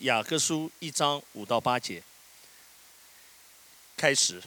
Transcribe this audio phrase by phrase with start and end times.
[0.00, 2.02] 雅各书一章五到八节
[3.98, 4.42] 开始。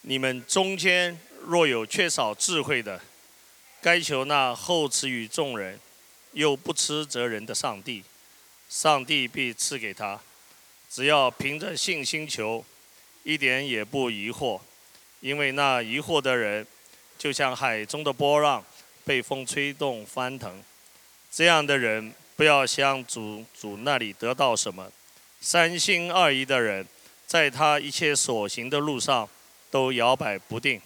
[0.00, 3.00] 你们中间若有缺少智慧的，
[3.80, 5.78] 该求那厚赐与众人，
[6.32, 8.02] 又不吃责人的上帝，
[8.68, 10.20] 上帝必赐给他。
[10.90, 12.64] 只要凭着信心求，
[13.22, 14.60] 一点也不疑惑，
[15.20, 16.66] 因为那疑惑的人，
[17.16, 18.64] 就像海中的波浪，
[19.04, 20.60] 被风吹动翻腾。
[21.30, 22.12] 这样的人。
[22.36, 24.90] 不要向主主那里得到什么，
[25.40, 26.86] 三心二意的人，
[27.26, 29.28] 在他一切所行的路上
[29.70, 30.80] 都摇摆不定。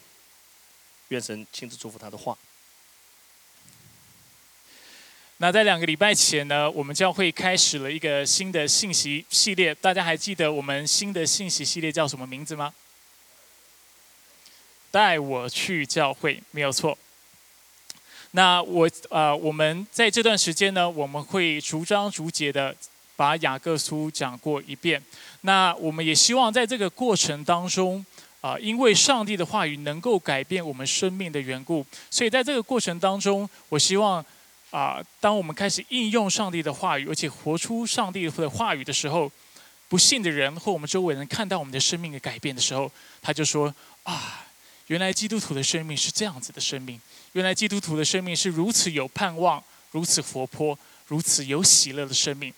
[1.09, 2.37] 愿神亲自祝福他的话。
[5.39, 12.75] 那在两个礼拜前呢，我们教会开始了一个新的信息系列，大家还记得我们新的信息系列叫什么名字吗？
[14.91, 16.97] 带我去教会，没有错。
[18.37, 22.77] 那我呃，我们在这段时间呢，我们会逐章逐节的
[23.17, 25.03] 把雅各书讲过一遍。
[25.41, 28.05] 那我们也希望在这个过程当中，
[28.43, 34.23] 啊，因为上帝的话语能够改变我们生命的缘故，所以在这个过程当中，我希望
[34.71, 39.33] 啊，当我们开始应用上帝的话语，而且活出上帝的话语的时候，
[39.89, 44.45] 不信的人或我们周围人看到我们的生命的改变的时候，他就说啊，
[44.89, 47.01] 原来基督徒的生命是这样子的生命。
[47.33, 52.53] 原来基督徒的生命是如此有盼望、如此活泼、如此有喜乐的生命。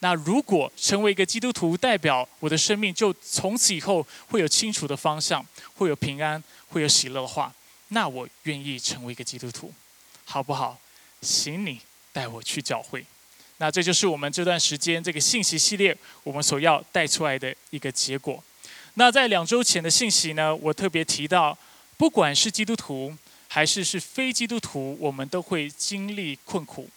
[0.00, 5.44] 那如果成为一个基督徒，代表我的生命就从此以后会有清楚的方向，
[5.76, 7.52] 会有平安，会有喜乐的话，
[7.88, 9.72] 那我愿意成为一个基督徒，
[10.24, 10.78] 好不好？
[11.22, 11.80] 请你
[12.12, 13.04] 带我去教会。
[13.58, 18.42] 那这就是我们这段时间这个信息系列我们所要带出来的一个结果。
[18.94, 21.56] 那在两周前的信息呢，我特别提到，
[21.96, 23.16] 不管是基督徒。
[23.46, 26.90] 还是是非基督徒，我们都会经历困苦，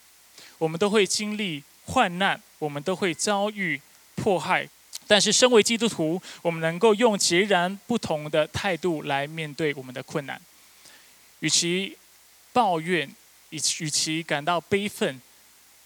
[0.58, 3.80] 我们都会经历患难，我们都会遭遇
[4.16, 4.68] 迫害。
[5.06, 10.42] 但是，身为基督徒，我们能够用截然不同的态度来面对我们的困难。
[11.42, 11.96] 与其
[12.52, 13.08] 抱怨，
[13.52, 15.22] 与与其感到悲愤，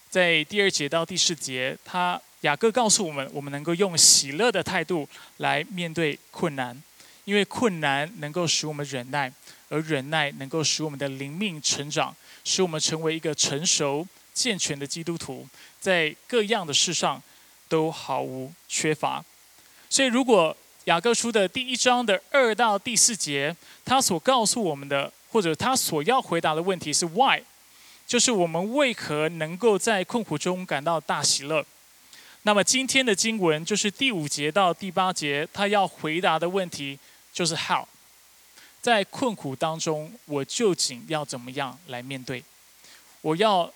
[0.09, 6.81] 在第二节到第四节，他雅各告诉我们，我们能够用喜乐的态度来面对困难，
[7.31, 9.31] 因为困难能够使我们忍耐。
[9.69, 15.47] 而忍耐能够使我们的灵命成长，使我们成为一个成熟健全的基督徒，
[15.79, 17.23] 在各样的事上
[17.69, 19.23] 都毫无缺乏。
[19.89, 20.53] 所以，如果
[20.83, 23.55] 雅各书的第一章的二到第四节，
[23.85, 27.41] 他所告诉我们的，或者他所要回答的问题是 “why”，
[28.05, 31.65] 就是我们为何能够在困苦中感到大喜乐。
[32.41, 36.99] 那么，今天的经文就是第五节到第八节，他要回答的问题
[37.33, 37.85] 就是 “how”。
[38.81, 42.43] 在困苦当中，我究竟要怎么样来面对？
[43.21, 43.71] 我要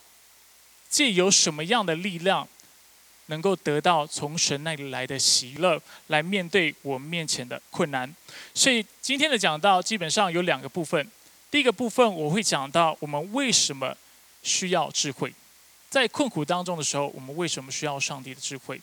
[0.89, 2.47] 借由什么样的力量，
[3.27, 8.11] 能够得到从神那里来的喜乐，来面对我面前的困难？
[8.53, 11.11] 所以今天的讲到基本上有两个部分。
[11.51, 13.95] 第一个部分我会讲到我们为什么
[14.41, 15.31] 需要智慧，
[15.89, 18.81] 在困苦当中的时候，我们为什么需要上帝的智慧？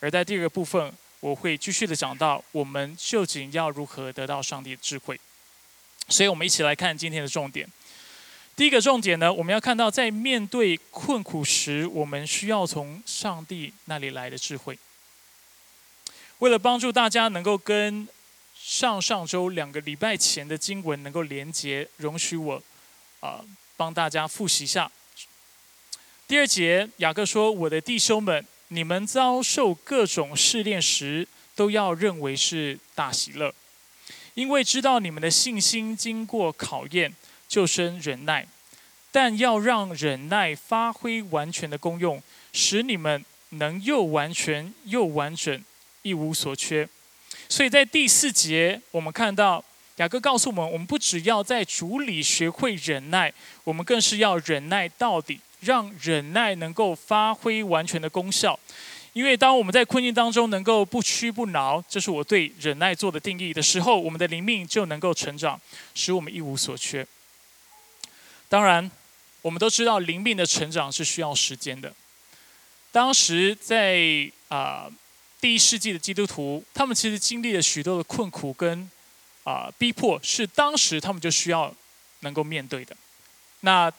[0.00, 5.18] 而在第二个部分，我会继续的讲到我们究竟要如何得到上帝的智慧。
[6.08, 7.68] 所以我们一起来看今天的重点。
[8.56, 14.78] 第一个重点呢，我们要看到，在面对困苦时，我们需要从上帝那里来的智慧。
[16.38, 18.08] 为了帮助大家能够跟
[18.56, 22.62] 上上周两个礼拜前的经文能够连接，容许我
[23.20, 23.44] 啊
[23.76, 24.90] 帮大家复习一下。
[26.26, 33.54] 第二节，雅各说：“我的弟兄们，你们遭受各种试炼时，都要认为是大喜乐。”
[34.34, 37.12] 因为知道你们的信心经过考验，
[37.48, 38.44] 就生忍耐；
[39.10, 45.64] 但要让忍耐发挥完全的功用，使你们能又完全又完整，
[46.02, 46.88] 一无所缺。
[47.48, 49.64] 所以在第四节，我们看到
[49.96, 53.32] 雅各告诉我们：我们不只要在主里学会忍耐，
[53.64, 58.58] 我们更是要忍耐到底，让忍耐能够发挥完全的功效。
[59.14, 65.60] 因为当我们在困境当中能够不屈不挠，这是我对忍耐做的定义的时候，我们的灵命就能够成长，
[65.94, 67.04] 使我们一无所缺。
[68.48, 68.88] 当然，
[69.42, 71.92] 我们都知道灵命的成长是需要时间的。
[72.92, 74.88] 当时在啊
[75.40, 78.88] 第一世纪的基督徒，他们其实经历了许多的困苦跟
[79.42, 81.74] 啊逼迫，是当时他们就需要
[82.20, 82.96] 能够面对的。
[83.60, 83.92] 那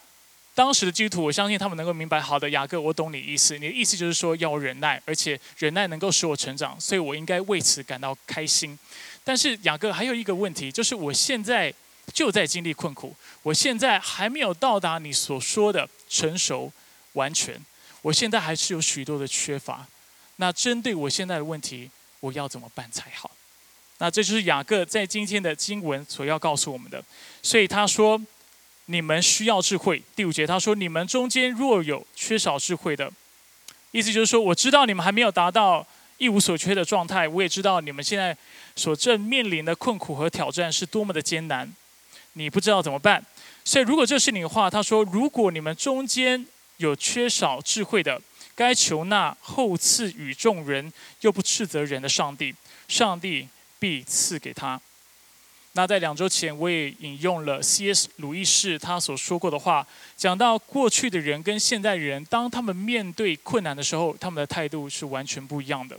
[0.60, 2.20] 当时的基督徒，我相信他们能够明白。
[2.20, 3.58] 好的，雅各，我懂你意思。
[3.58, 8.78] 你的意思就是说要忍耐，而且忍耐能够使我成长，所以我应该为此感到开心。
[9.24, 11.74] 但是雅各还有一个问题，就是我现在
[12.14, 16.70] 就在经历困苦，我现在还没有到达你所说的成熟
[17.14, 17.58] 完全，
[18.02, 19.88] 我现在还是有许多的缺乏。
[20.36, 21.90] 那针对我现在的问题，
[22.20, 23.32] 我要怎么办才好？
[24.00, 27.02] 那这就是雅各在今天的经文所要告诉我们的。
[27.42, 28.22] 所以他说
[28.90, 33.12] ：“你们需要智慧。”第五节他说：“你们中间若有缺少智慧的，
[33.92, 35.86] 意思就是说，我知道你们还没有达到
[36.18, 38.36] 一无所缺的状态，我也知道你们现在
[38.76, 41.72] 所正面临的困苦和挑战是多么的艰难，
[42.34, 43.24] 你不知道怎么办。
[43.64, 46.46] 所以如果这是你的话，他说：如果你们中间
[46.78, 48.22] 有缺少智慧的，
[48.56, 52.54] 该求那后赐与众人又不斥责人的上帝，
[52.88, 53.48] 上帝。”
[53.82, 54.78] 必赐给他。
[55.74, 58.10] 那在两周前，我也引用了 C.S.
[58.18, 59.88] 鲁易士他所说过的话，
[60.18, 65.98] 讲到过去的人跟现代人，当他们面对困难的时候，他们的态度是完全不一样的。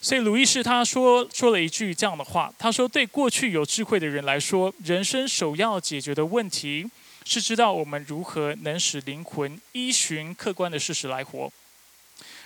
[0.00, 6.86] 所以鲁易士他说说了一句这样的话，他说：“对过去有智慧的人来说，人生首要解决的问题
[7.26, 11.52] 是知道我们如何能使灵魂依循客观的事实来活，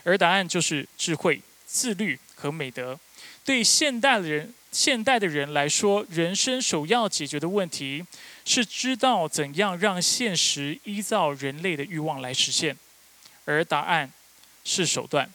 [0.02, 2.98] 而答案就是智慧、自律和美德。”
[3.44, 8.04] 对现代的人、现代的人来说，人生首要解决的问题
[8.44, 12.76] 是知道怎样让现实依照人类的欲望来实现，
[13.44, 14.12] 而答案
[14.64, 15.30] 是手段。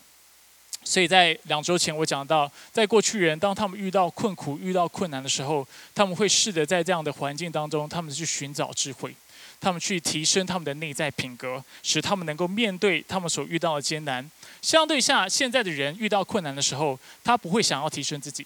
[0.84, 5.66] 所以在两周前，我讲到，在过去人当他们遇到困苦、遇到困难的时候，
[5.96, 9.16] 他们会试着在这样的环境当中，他们去寻找智慧。
[9.62, 14.30] 他们去提升他们的内在品格，使他们能够面对他们所遇到的艰难。
[14.62, 18.46] 相对下，现在的人遇到困难的时候，他不会想要提升自己，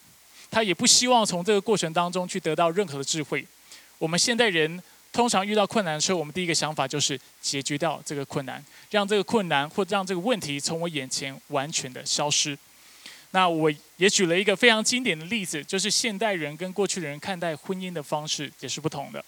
[0.53, 3.43] 他也不希望从这个过程当中去得到任何的智慧。
[3.97, 4.79] 我们现代人
[5.11, 12.55] 通常遇到困难的时候，我们第一个想法就是解决掉这个困难，让这个困难或让这个问题从我眼前完全的消失。
[13.31, 19.25] 那我也举了一个非常经典的例子，就是现代人跟过去的人看待婚姻的方式也是不同的。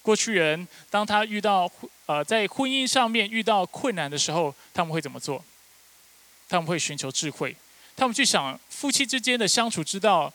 [0.00, 1.68] 过去人当他遇到
[2.06, 5.44] 呃在婚姻上面遇到困难的时候，他们会怎么做？
[6.48, 7.56] 他们会寻求智慧，
[7.96, 10.32] 他们去想夫妻之间的相处之道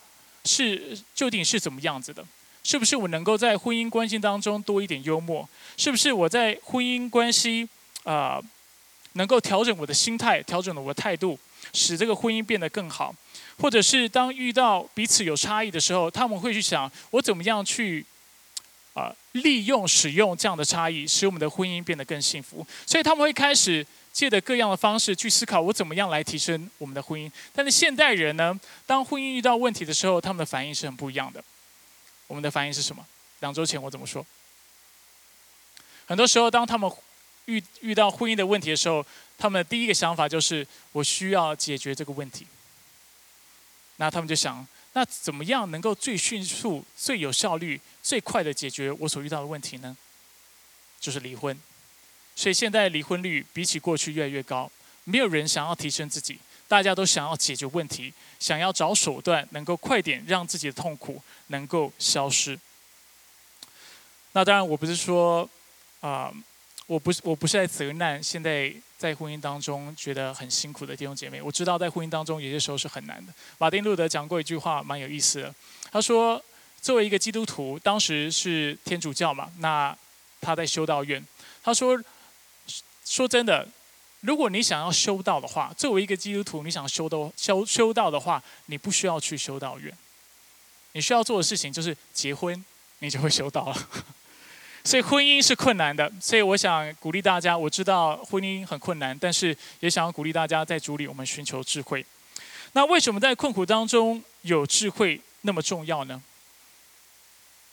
[0.47, 2.25] 是究竟是怎么样子的？
[2.63, 5.47] 是不是我能够在婚姻关系当中多一点幽默？
[5.75, 7.67] 是不是我在婚姻关系
[8.03, 8.41] 啊
[9.13, 11.37] 能够调整我的心态，调整了我的态度，
[11.73, 13.13] 使这个婚姻变得更好？
[13.59, 18.05] 或者是当遇到彼此有差异的时候，他们会去想我怎么样去？
[18.93, 22.65] 啊，利用使用这样的差异，使我们的婚姻变得更幸福。
[22.83, 23.85] 所以他们会开始
[24.17, 27.31] 借着各样的方式去思考，我怎么样来提升我们的婚姻。
[27.53, 31.43] 但是现代人呢，当婚姻遇到问题的时候，他们的反应是很不一样的。
[32.25, 33.05] 我们的反应是什么？
[33.41, 34.25] 两周前我怎么说？
[36.07, 36.91] 很多时候，当他们
[37.45, 39.05] 遇遇到婚姻的问题的时候，
[39.37, 42.47] 他们的第一个想法就是我需要解决这个问题。
[43.97, 44.67] 那他们就想。
[44.93, 49.95] 那怎么样能够最迅速、最有效率、最快的解决我所遇到的问题呢？
[50.99, 51.55] 就是离婚。
[52.37, 54.71] 所以现在离婚率比起过去越来越高。
[55.03, 56.39] 没有人想要提升自己，
[56.69, 62.57] 大家都想要解决问题，想要找手段，能够快点让自己的痛苦能够消失。
[64.31, 65.49] 那当然，我不是说
[65.99, 66.31] 啊。
[66.89, 71.41] 我不是我不是在责难现在在婚姻当中觉得很辛苦的弟兄姐妹。
[71.41, 73.33] 我知道在婚姻当中有些时候是很难的。
[73.57, 75.53] 马丁路德讲过一句话，蛮有意思的。
[75.91, 76.41] 他说，
[76.81, 79.93] 作为一个基督徒，当时是天主教嘛，那
[80.39, 81.21] 他在修道院。
[81.61, 82.01] 他说，
[83.07, 83.65] 说真的，
[84.19, 89.95] 如果你想要修道的话，作为一个基督徒，你想修道修修道的话，你不需要去修道院。
[90.91, 92.63] 你需要做的事情就是结婚，
[92.99, 93.89] 你就会修道了。
[94.83, 97.57] 所以婚姻是困难的，所以我想鼓励大家。
[97.57, 102.05] 我知道婚姻很困难，但是也想要鼓励大家在主里我们寻求智慧。
[102.73, 106.21] 那为什么在困苦当中有智慧那么重要呢？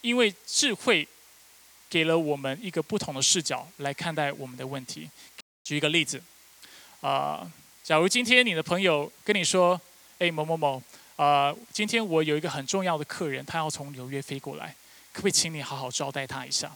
[0.01, 1.07] 因为智慧
[1.89, 5.09] 给了我们一个不同的视角来看待我们的问题。
[5.65, 6.23] 举一个例子，
[7.01, 7.51] 啊，
[7.83, 9.81] 假如今天你的朋友跟你说
[10.21, 10.83] ：“哎，某某某，
[11.17, 14.77] 啊，今天我有一个很重要的客人，他要从纽约飞过来，
[15.11, 16.71] 可不可以请你好好招待他一下？”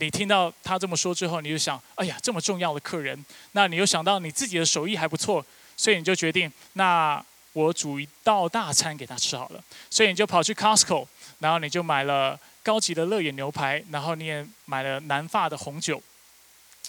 [0.00, 5.44] 你听到他这么说之后，你就想：哎呀，这么重要的客人，那你又想到你自己的手艺还不错，
[5.74, 9.64] 所以你就决定，那我煮一道大餐给他吃好了。
[9.88, 11.06] 所以你就跑去 Costco，
[11.38, 16.00] 然后你就买了高级的乐眼牛排，然后你也买了南法的红酒。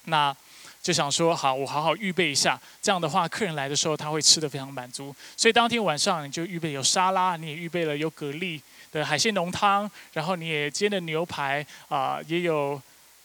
[0.04, 0.36] 那
[0.82, 5.16] 就想说，好，我好好预备一下，这样的话，客人来的时候他会吃的非常满足。
[5.38, 12.82] 所以当天晚上你就预备有沙拉，你也预备了有蛤蜊的海鲜浓汤，然后你也煎了牛排啊，也有。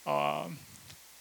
[0.07, 0.47] 呃，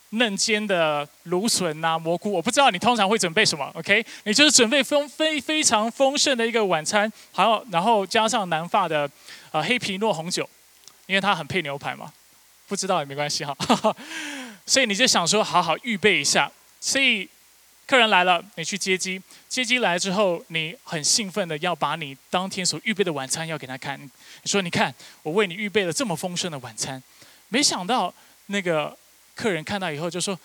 [0.09, 4.05] 嫩煎的芦笋呐，蘑菇，我不知道你通常会准备什么，OK？
[4.25, 9.09] 你就是准备丰非非常丰盛的一个晚餐，还有然后加上南法的
[9.53, 10.49] 呃黑皮诺红酒，
[11.05, 12.11] 因为它很配牛排嘛。
[12.67, 13.55] 不知道也没关系哈，
[14.65, 16.51] 所以你就想说好好预备一下。
[16.79, 17.29] 所以
[17.85, 19.21] 客人来了，你去接机。
[19.49, 23.99] 接机来之后，你很兴奋的要把你当天所预备的晚餐要给他看。
[24.01, 27.01] 你说：“你看，我为你预备了这么丰盛的晚餐。”
[27.49, 28.11] 没想到
[28.47, 28.97] 那个
[29.35, 30.37] 客人看到以后就说：“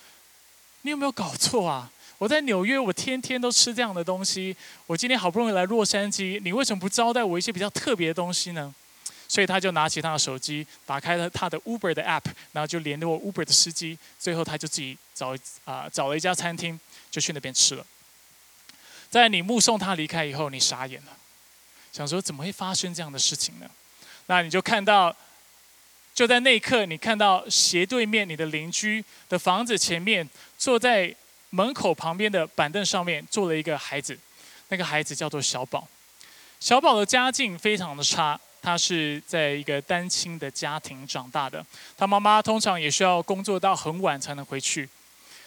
[0.83, 1.91] 你有没有搞错啊？
[2.19, 4.55] 我在纽约，我天天都吃这样的东西。
[4.85, 8.73] 我今天好不容易来洛杉矶，你为什么不招待我一些比较特别的东西呢？”
[9.29, 13.97] 所以他就拿起他的手机，打开了他的 Uber 的 App，然后就联络 Uber 的司机。
[14.19, 15.33] 最后他就自己找
[15.63, 16.77] 啊找了一家餐厅。
[17.11, 17.83] 就去那边吃了。
[19.09, 21.17] 在你目送他离开以后，你傻眼了，
[21.91, 23.67] 想说怎么会发生这样的事情呢？
[24.27, 25.15] 那你就看到，
[26.13, 31.11] 就在那一刻，你看到斜对面你的邻居的房子前面，坐在
[31.49, 34.15] 门口旁边的板凳上面坐了一个孩子，
[34.67, 35.87] 那个孩子叫做小宝。
[36.59, 41.65] 小宝的家境非常的差，他是在一个单亲的家庭长大的，
[41.97, 44.87] 他妈妈通常也需要工作到很晚才能回去。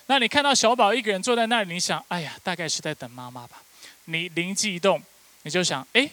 [0.07, 3.63] 那你看到小宝一个人坐在那里，你想，哎呀，大概是在等妈妈吧。
[4.07, 5.01] 你灵机一动，
[5.43, 6.11] 你就想，哎，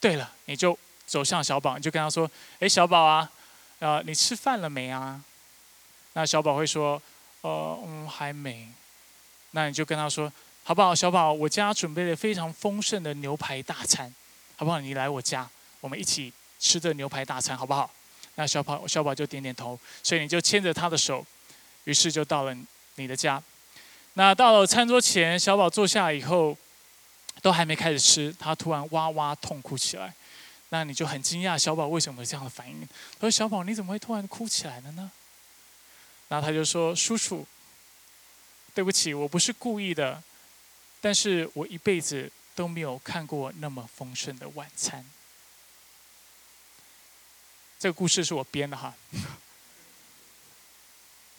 [0.00, 2.30] 对了，你就走向小宝，你就跟他说，
[2.60, 3.30] 哎，小宝啊，
[3.78, 5.20] 呃，你吃饭了没啊？
[6.12, 7.00] 那小宝会说，
[7.40, 8.68] 呃，嗯，还没。
[9.52, 10.30] 那你就跟他说，
[10.62, 10.94] 好不好？
[10.94, 14.14] 小宝，我家准备了非常丰盛的牛排大餐，
[14.56, 14.78] 好不好？
[14.78, 15.48] 你来我家，
[15.80, 17.90] 我们一起吃这牛排大餐，好不好？
[18.36, 21.26] 那小宝小宝就点点头，所以你就牵着他的手，
[21.84, 22.56] 于是就到了。
[22.98, 23.42] 你的家，
[24.14, 26.56] 那到了餐桌前，小宝坐下以后，
[27.42, 30.14] 都还没开始吃，他突然哇哇痛哭起来。
[30.70, 32.88] 那你就很惊讶，小宝为什么有这样的反应？
[33.18, 35.10] 他说：“小宝，你怎么会突然哭起来了呢？”
[36.28, 37.46] 然后他就说：“叔叔，
[38.74, 40.22] 对不起，我不是故意的，
[41.02, 45.04] 但是我一辈子都没有看过那么丰盛的晚餐。”
[47.78, 48.94] 这个故事是我编的哈。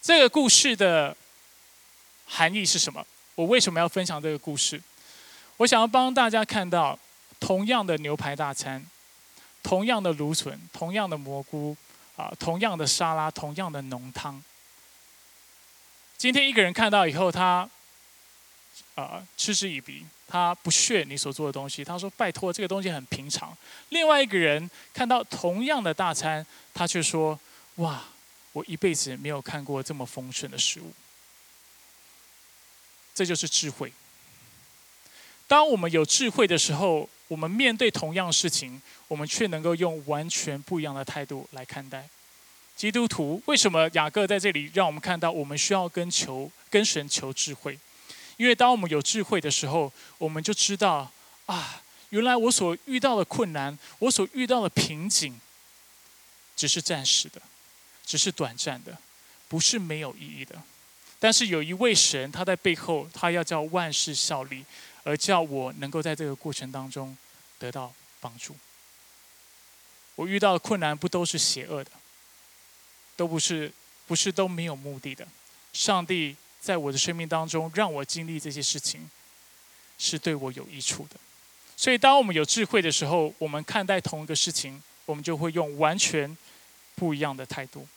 [0.02, 1.16] 这个故事的。
[2.30, 3.08] 含义是什么？
[3.36, 4.84] 我为什么要分享这个故事？
[5.56, 7.00] 我想要帮大家看到，
[7.40, 8.86] 同样的牛排大餐，
[9.64, 11.78] 同样的芦笋，同样的蘑菇，
[12.18, 14.44] 啊，同样的沙拉，同样的浓汤。
[16.18, 17.70] 今天一个人看到以后，他
[18.96, 21.84] 啊嗤之以鼻，他不屑你所做的东西。
[21.84, 23.58] 他说：“拜托，这个东西很平常。”
[23.90, 27.40] 另外一个人看到同样的大餐，他却说
[27.78, 28.04] ：“哇，
[28.52, 30.92] 我一辈子没有看过这么丰盛的食物。”
[33.16, 33.92] 这就是智慧。
[35.48, 42.08] 当我们有智慧的时候，我们面对同样事情，我们却能够用完全不一样的态度来看待。
[42.76, 47.80] 基督徒为什么雅各在这里让我们看到，我们需要跟求跟神求智慧？
[48.38, 51.12] 因为当我们有智慧的时候，我们就知道
[51.48, 55.40] 啊，原来我所遇到的困难，我所遇到的瓶颈，
[56.56, 57.42] 只是暂时的，
[58.06, 58.98] 只是短暂的，
[59.48, 60.62] 不是没有意义的。
[61.20, 64.64] 但是有一位神，他在背后，他要叫万事效力，
[65.04, 67.18] 而叫我能够在这个过程当中
[67.58, 68.56] 得到帮助。
[70.14, 71.92] 我遇到的困难不都是邪恶的，
[73.16, 73.74] 都不是，
[74.06, 75.28] 不是都没有目的的。
[75.74, 76.36] 上帝
[76.68, 79.10] 在我的生命当中让我经历这些事情，
[79.98, 81.16] 是对我有益处的。
[81.78, 86.38] 所以，当我们有智慧的时候，我们看待同一个事情，我们就会用完全
[86.96, 87.88] 不一样的态度。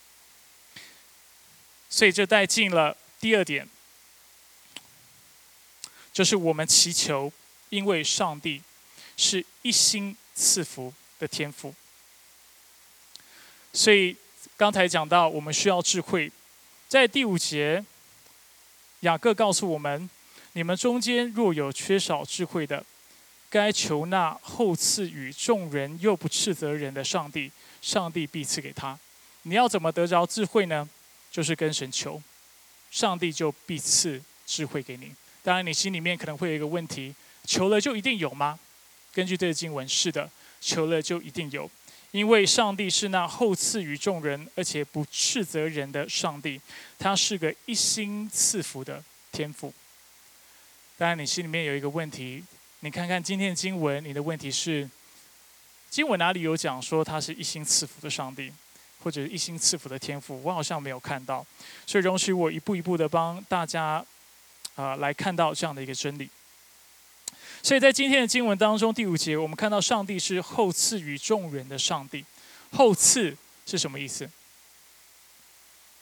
[1.88, 2.96] 所以，这带进了。
[3.18, 3.68] 第二点，
[6.12, 7.32] 就是我们祈求，
[7.70, 8.62] 因为上帝
[9.16, 11.74] 是一心赐福的天赋，
[13.72, 14.16] 所以
[14.56, 16.30] 刚才讲到我们需要智慧。
[16.88, 17.84] 在第五节，
[19.00, 20.08] 雅各告诉我们：
[20.52, 22.84] 你们中间若有缺少智慧的，
[23.48, 28.98] 该求那厚赐予众人又不斥责人的上帝，上帝必赐给他。
[29.42, 30.88] 你要怎么得着智慧呢？
[31.30, 32.22] 就是跟神求。
[32.90, 35.14] 上帝就必赐智慧给你。
[35.42, 37.14] 当然，你心里面可能会有一个问题：
[37.44, 38.58] 求了就一定有吗？
[39.14, 40.28] 根据这个经文，是的，
[40.60, 41.70] 求了就一定有，
[42.12, 46.60] 因为上帝是那厚赐于众人，而且不斥责人的上帝，
[46.98, 49.02] 他是个一心赐福的
[49.32, 49.72] 天赋。
[50.98, 52.44] 当然，你心里面有一个问题，
[52.80, 54.88] 你看看今天的经文，你的问题是：
[55.88, 58.52] 经文哪里有讲说他是一心赐福的上帝？
[59.02, 61.46] 或者一心赐福的天赋，我好像没有看到，
[61.86, 64.04] 所以容许我一步一步的帮大家
[64.74, 66.28] 啊来看到这样的一个真理。
[67.62, 72.24] 所以在今天的经文当中，第五节我们看到上帝是厚赐予众人的上帝。
[72.72, 73.36] 厚赐
[73.66, 74.28] 是什么意思？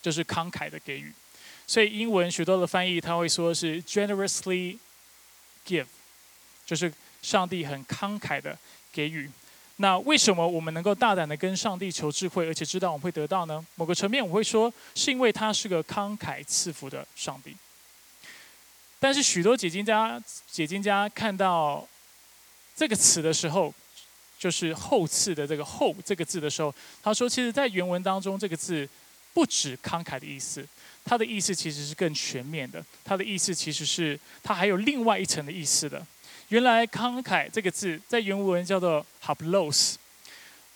[0.00, 1.12] 就是慷慨的给予。
[1.66, 4.78] 所以英文许多的翻译他会说是 generously
[5.66, 5.86] give，
[6.64, 8.56] 就是上帝很慷慨的
[8.92, 9.30] 给予。
[9.76, 13.64] 那为什么我们能够大胆的跟上帝求智慧，而且知道我们会得到呢？
[13.74, 17.54] 某个层面我会说，是因为他是个慷慨赐福的上帝。
[19.00, 21.86] 但是许多解经家解经家看到
[22.74, 23.72] 这个词的时候，
[24.38, 28.88] 就是“后赐”的这个“后”这个字的时候，他说，其实在原文当中，这个字
[29.34, 30.66] 不止慷慨的意思，
[31.04, 32.84] 它的意思其实是更全面的。
[33.04, 36.04] 它的意思其实是它还有另外一层的意思的。
[36.48, 39.94] 原来“慷慨”这个字在原文叫做 “hablos”，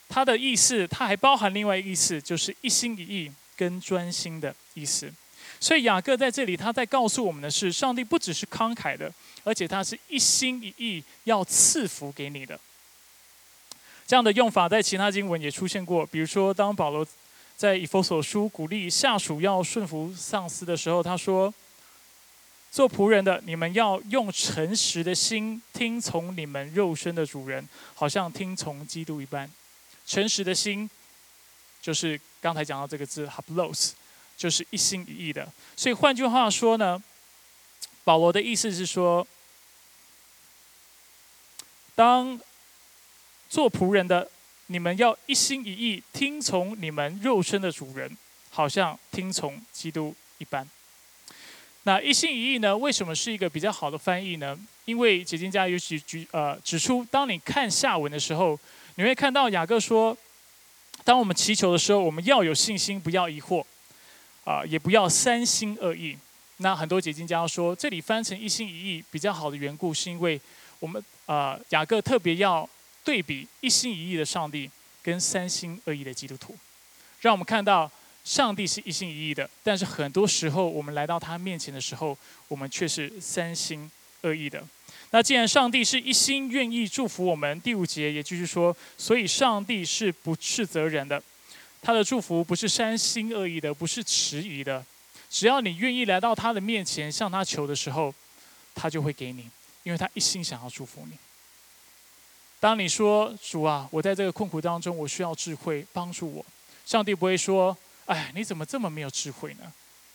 [0.09, 5.13] 它的意思它还包含另外意思，就是一心一意跟专心的意思。
[5.61, 9.13] 所以雅各在这里，他在告诉我们的是，上帝不只是慷慨的，
[9.45, 12.59] 而且他是一心一意要赐福给你的。
[14.07, 17.07] 这样的用法在其他经文也出现过，比如说当保罗
[17.57, 21.55] 在以弗所书鼓励下属要顺服上司的时候，他说
[22.73, 29.49] ：“做仆人的，你们要用诚实的心听从你们肉身的主人，好像听从基督一般。
[30.05, 30.91] 诚实的心，
[31.81, 33.93] 就是刚才讲到这个字 ‘hablos’。”
[34.43, 37.01] 就是一心一意的，所以换句话说呢，
[38.03, 39.25] 保罗的意思是说，
[41.95, 42.41] 当
[43.49, 44.29] 做仆人的
[44.67, 48.19] 你们要一心一意听从你们肉身的主人，
[48.51, 50.69] 好像听从基督一般。
[51.85, 52.77] 那一心一意呢？
[52.77, 54.59] 为什么是一个比较好的翻译呢？
[54.87, 58.59] 因为解经家有举举呃指出，当你看下文的时候，
[58.97, 60.17] 你会看到雅各说，
[61.05, 63.65] 当我们祈求的时候，我们要有信心，不要疑惑。
[64.45, 66.17] 啊，也不要三心二意。
[66.59, 70.41] 那很多解经家说，这里翻成一心一意比较好的缘故，是因为
[70.79, 72.69] 我们啊雅各特别要
[73.03, 74.71] 对比一心一意的上帝
[75.03, 76.55] 跟三心二意的基督徒，
[77.21, 77.91] 让我们看到
[78.25, 84.63] 上帝是一心一意的，但是很多时候我们来到他面前的时候，我们却是三心二意的。
[85.11, 91.21] 那既然上帝是一心愿意祝福我们，第五节也就是说，所以上帝是不斥责人的。
[91.83, 94.85] 他的祝福不是三心二意的，不是迟疑的。
[95.29, 98.15] 只要你愿意来到他的面前向他求的时候，
[98.75, 99.51] 他就会给你，
[99.83, 101.19] 因为他一心想要祝福你。
[102.61, 106.47] 当你说主啊，我在这个困苦当中，我需要智慧帮助我，
[106.87, 107.77] 上帝不会说，
[108.07, 109.73] 哎，你怎么这么没有智慧呢？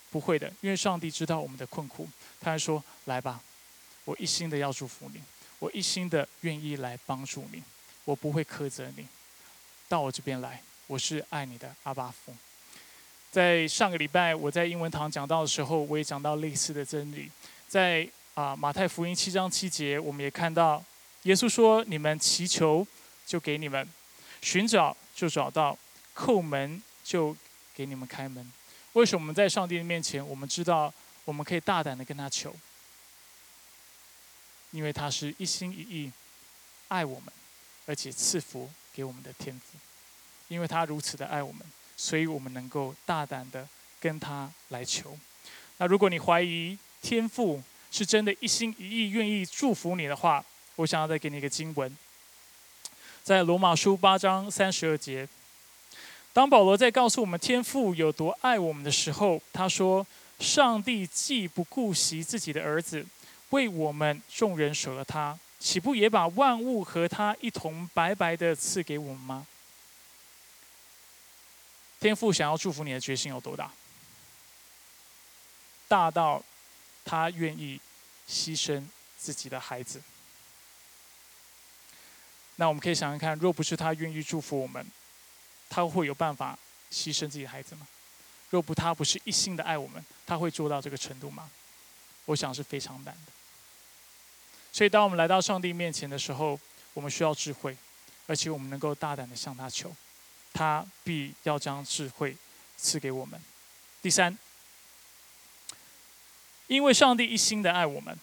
[0.09, 2.07] 不会的，因为上帝知道我们的困苦，
[2.39, 3.41] 他会说，来吧，
[4.05, 5.21] 我一心的要祝福你，
[5.59, 7.61] 我一心的愿意来帮助你，
[8.05, 9.05] 我不会苛责你，
[9.89, 10.63] 到我这边来。
[10.87, 12.33] 我是爱你的阿巴夫。
[13.29, 17.29] 在上个礼拜我在英文堂讲到的时候，我也讲到类似的真理。
[17.67, 20.81] 在啊马太福音七章七节，我们也看到
[21.23, 22.87] 耶稣说：“你们祈求，
[23.25, 23.85] 就给你们；
[24.41, 25.77] 寻找，就找到；
[26.15, 27.35] 叩门，就
[27.75, 28.49] 给你们开门。”
[28.93, 30.91] 为什么在上帝的面前，我们知道
[31.25, 32.55] 我们可以大胆的跟他求？
[34.71, 36.11] 因为他是一心一意
[36.87, 37.33] 爱我们，
[37.85, 39.77] 而且赐福给我们的天赋。
[40.47, 41.61] 因为他如此的爱我们，
[41.95, 43.67] 所以我们能够大胆的
[43.99, 45.17] 跟他来求。
[45.77, 50.43] 那如果你怀疑天父是真的一心一意愿意祝福你的话，
[50.75, 51.95] 我想要再给你一个经文，
[53.23, 55.27] 在罗马书八章三十二节，
[56.33, 60.05] 当保罗在告诉我们天父有多爱我们的时候，他说
[60.39, 63.05] ：“上帝既不顾惜自己的儿子，
[63.49, 69.47] 为我们众人舍了他，岂不也把万物和他一同白白的赐给我们吗？”
[71.99, 73.71] 天父想要祝福你的决心有多大？
[75.87, 76.43] 大到
[77.05, 77.79] 他愿意
[78.27, 78.85] 牺牲
[79.17, 80.01] 自己的孩子。
[82.57, 84.85] 那我们可以想想看，若不是他愿意祝福我们，
[85.69, 86.57] 他会有办法
[86.91, 87.87] 牺牲自己的孩子吗？
[88.49, 91.49] 若不他不是一心的爱我们，他会做到这个程度吗？
[92.25, 93.31] 我想是非常难的。
[94.71, 96.59] 所以，当我们来到上帝面前的时候，
[96.93, 97.77] 我们需要智慧，
[98.25, 99.95] 而且我们能够大胆的向他求。
[100.53, 102.35] 他必要将智慧
[102.77, 103.39] 赐给我们。
[104.01, 104.37] 第三，
[106.67, 108.17] 因为上帝一心的爱我们，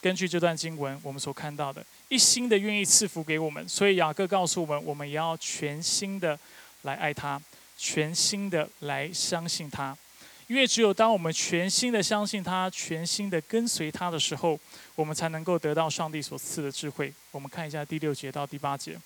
[0.00, 6.38] 根据这段经文我们所看到的，一心的愿意赐福给我们，所以雅各告诉我们，我们也要全心的
[6.82, 7.40] 来爱他，
[7.76, 9.96] 全心的来相信他。
[10.46, 14.58] 因为只有当我们全心的相信他，全心的跟随他的时候，
[14.96, 17.12] 我们才能够得到上帝所赐的智慧。
[17.30, 18.98] 我们看一下第六节到第八节。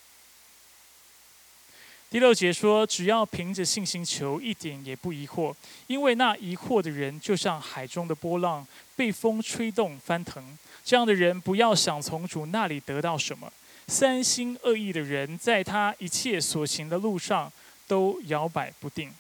[2.15, 5.53] 第六节说：“只要凭着信心求，一点也不疑惑，
[5.89, 10.57] 因为那疑惑的人，就像海中的波浪，被风吹动翻腾。
[10.85, 13.53] 这样的人，不要想从主那里得到什么。
[13.89, 17.53] 三心二意的人，在他一切所行的路上
[17.89, 19.11] 都摇摆不定。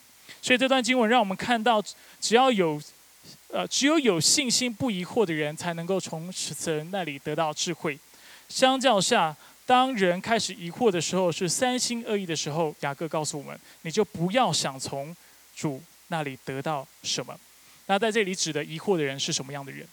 [0.40, 1.82] 所以这段经文让我们看到，
[2.20, 2.80] 只要有，
[3.48, 7.98] 呃，只有有信心不疑惑的人，才能够从此人那里得到智慧。
[8.48, 15.16] 相较下。”当人开始疑惑的时候，是三心二意的时候，雅各告诉我们，你就不要想从
[15.56, 17.38] 主那里得到什么。
[17.86, 19.88] 那在这里指的疑惑的人是什么样的人？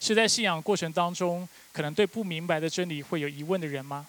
[0.00, 4.06] 是在信仰过程当中，可能对不明白的真理会有疑问的人吗？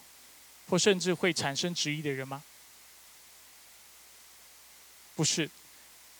[0.68, 2.42] 或甚至会产生质疑的人吗？
[5.14, 5.50] 不是，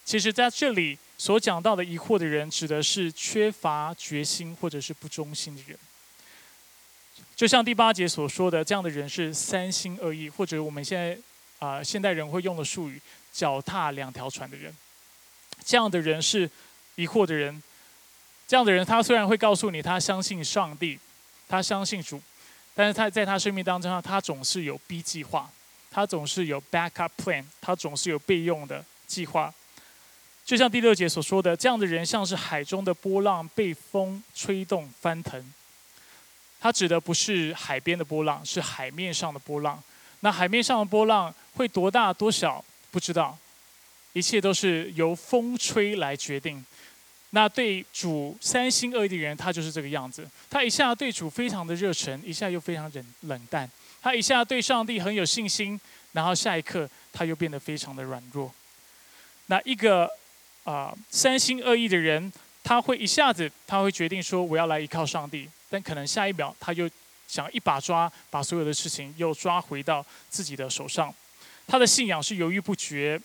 [0.04, 5.78] 其实在这里所讲到的疑惑的人，指的是缺乏决心或者是不忠心的人。
[7.36, 11.16] 就像第八节所说的，这样的人是三心二意，或者我们现在
[11.58, 12.98] 啊现代人会用的术语，
[13.30, 14.74] 脚踏两条船的人。
[15.62, 16.50] 这样的人是
[16.94, 17.62] 疑惑的人。
[18.48, 20.98] 这样的人，他虽然会告诉你他相信上帝，
[21.46, 22.22] 他相信主，
[22.74, 25.50] 但是他在他生命当中，他总是有 B 计划，
[25.90, 29.52] 他总是有 backup plan，他总是有备用的计划。
[30.44, 35.52] 就像第六节所说的，这样的人像是海中的波浪，被风吹动翻腾。
[36.66, 39.80] 他指的不是海边的波浪，是海面上的波浪。
[40.18, 43.38] 那海面上的波浪会多大多小，不知道，
[44.14, 46.66] 一切都是由风吹来决定。
[47.30, 50.28] 那对主三心二意的人，他就是这个样子。
[50.50, 53.70] 他一下对主非常的热忱，一下又非常冷冷淡。
[54.02, 58.52] 他一下对上帝很有信心，然后下一刻他又变得非常的软弱。
[59.46, 60.10] 那一个
[60.64, 62.32] 啊三心二意的人，
[62.64, 66.88] 他会一下子他会决定说我要来依靠上帝，但可能下一秒他又
[67.28, 71.14] 想一把抓把所有的事情又抓回到自己的手上。
[71.66, 73.20] 他的信仰是犹豫不决。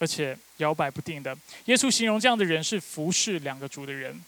[0.00, 1.34] 而且摇摆不定的，
[1.66, 4.20] 耶稣形容这样的人是服侍两个主的人。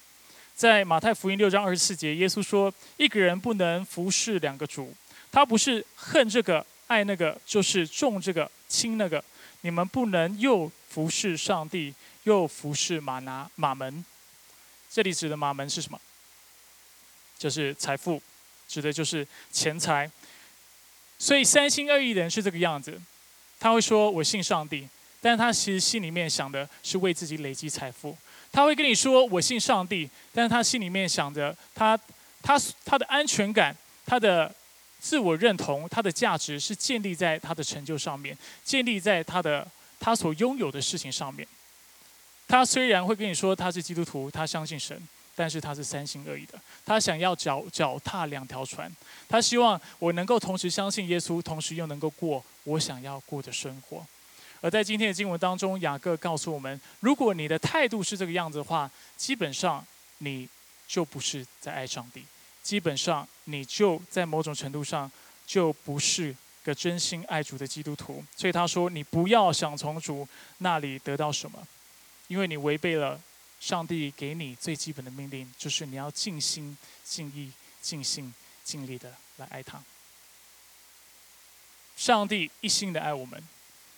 [0.55, 4.95] 在马太福音六章二十四节，耶稣说：“一个人不能服侍两个主，
[5.31, 9.23] 他不是恨这个爱那个，就是重这个轻那个。
[9.63, 11.93] 你们不能又服侍上帝，
[12.23, 14.05] 又服侍马拿马门。
[14.89, 16.01] 这里指的马门是什么？
[17.39, 18.21] 就是财富，
[18.69, 20.11] 指的就是钱财。
[21.19, 23.01] 所以三心二意的人是这个样子，
[23.59, 28.17] 他会说：我信上帝。”但是他其实心里面想的是为自己累积财富。
[28.53, 31.99] 他会跟你说我信上帝，但是他心里面想着他
[32.43, 34.55] 他他的安全感、他的
[35.01, 39.67] 自我认同、他的价值是建立在他的成就上面，建立在他的
[39.99, 41.49] 他所拥有的事情上面。
[42.47, 45.01] 他虽然会跟你说他是基督徒，他相信神，
[45.37, 46.59] 但是他是三心二意的。
[46.85, 48.91] 他想要脚脚踏两条船，
[49.29, 54.05] 他希望我能够同时相信耶稣，同时又能够过我想要过的生活。
[54.63, 59.87] 而在今天的经文当中，雅各告诉我们：如果你的态度是这个样子的话，基本上
[60.19, 60.49] 你
[60.89, 62.25] 就不是在爱上帝，
[62.63, 65.11] 基本上你就在某种程度上
[65.47, 68.25] 就不是个真心爱主的基督徒。
[68.35, 70.27] 所以他说：你不要想从主
[70.59, 71.59] 那里得到什么，
[72.27, 73.21] 因为你违背了
[73.61, 78.33] 上帝给你最基本的命令，就是你要尽心、尽意、尽心、
[78.65, 79.83] 尽力的来爱他。
[81.97, 83.43] 上帝一心的爱我们。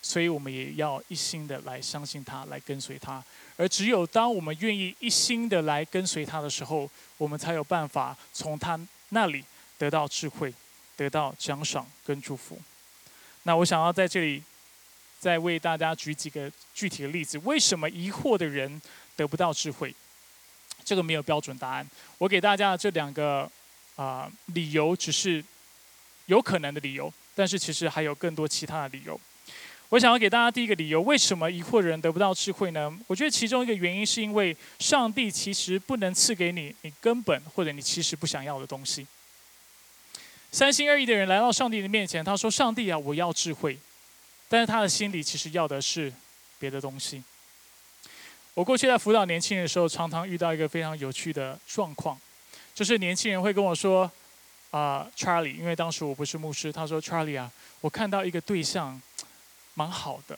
[0.00, 3.22] 所以我们也要一心的来相信他，来跟随他。
[3.56, 9.44] 而只有当我们愿意一心的来跟随他的时候，我们才有办法从他那里
[9.76, 10.54] 得到智慧，
[10.96, 12.58] 得到奖赏跟祝福。
[13.42, 14.42] 那我想要在这里
[15.18, 18.80] 再为大家举几个具体的例子：为什么疑惑的人
[19.18, 19.92] 得不到智慧？
[20.84, 21.86] 这个没有标准答案。
[22.18, 23.50] 我给大家这两个
[23.96, 25.44] 啊理由，只是
[26.26, 29.20] 有可能的理由，但是其实还有更多其他的理由。
[29.88, 32.96] 我想要给大家第一个理由：为什么疑惑人得不到智慧呢？
[33.08, 39.06] 我觉得其中一个原因是因为上帝其实不能赐给你你根本或者你其实不想要的东西。
[40.52, 43.78] 三心二意的人来到上帝的面前，他说：“上帝啊，我要智慧。”
[44.48, 46.10] 但是他的心里其实要的是
[46.58, 47.22] 别的东西。
[48.58, 52.18] 我过去在辅导年轻人的时候，常常遇到一个非常有趣的状况，
[52.74, 54.10] 就是年轻人会跟我说
[54.72, 57.48] ：“啊，Charlie，因为当时我不是牧师，他说：‘Charlie 啊，
[57.80, 59.00] 我看到一个对象。’”
[59.74, 60.36] 蛮好的，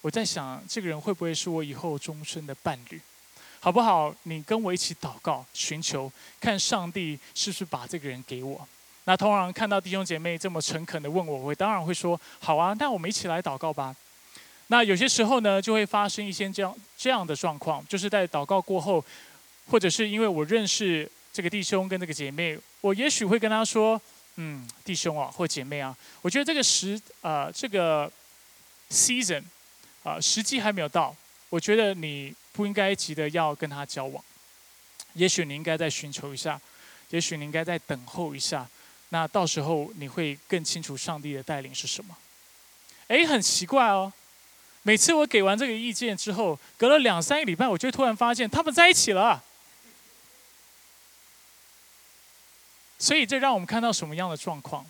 [0.00, 3.00] 我在想这个人会不会是我以后终身的伴侣，
[3.60, 4.12] 好不好？
[4.24, 8.66] 你跟我一起祷告，寻求看上帝是不是把这个人给我。
[9.04, 13.94] 那通常看到弟兄姐妹这么诚恳的问我，我当然会说好啊，那我们一起来祷告吧。
[14.70, 19.04] 那有些时候呢，就会发生一些这样这样的状况，就是在祷告过后，
[19.68, 24.00] 或者是因为我认识这个弟兄跟这个姐妹，我也许会跟他说，
[24.36, 28.10] 嗯，弟兄啊或姐妹啊，我觉得这个时呃这个。
[28.92, 29.40] season，
[30.02, 31.14] 啊，时机还没有到，
[31.48, 34.24] 我觉得你不应该急着要跟他交往，
[35.14, 36.60] 也许你应该再寻求一下，
[37.10, 38.68] 也许你应该再等候一下，
[39.10, 42.16] 那到时候你会更清楚上帝的带领是什么。
[43.06, 44.12] 哎，很奇怪哦，
[44.82, 49.42] 每次我给完这个意见之后，隔了两三个礼拜，我就突然发现他们在一起了。
[52.98, 54.84] 所以这让我们看到什么样的状况？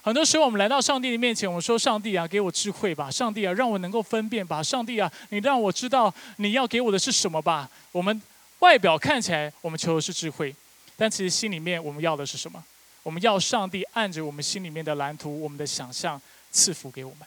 [0.00, 3.10] 很多时候，我们来到上帝的面前，我们说：“上帝啊，给我智慧吧！
[3.10, 4.62] 上帝啊，让我能够分辨吧！
[4.62, 8.22] 上帝啊，你让我知道你要给我的是什么吧！”我们
[8.60, 10.54] 外表看起来，我们求的是智慧，
[10.96, 12.64] 但其实心里面我们要的是什么？
[13.02, 16.20] 我们要上帝按着我们心里面的蓝图、我们的想象
[16.52, 17.20] 赐福给我们。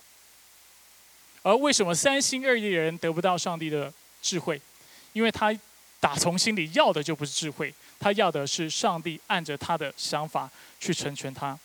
[1.43, 4.61] 而为什么三心二意的人得不到上帝的智慧？
[5.13, 5.53] 因为他
[5.99, 10.49] 打从心里要的就不是智慧，他要的是上帝按着他的想法
[10.79, 11.57] 去成全他。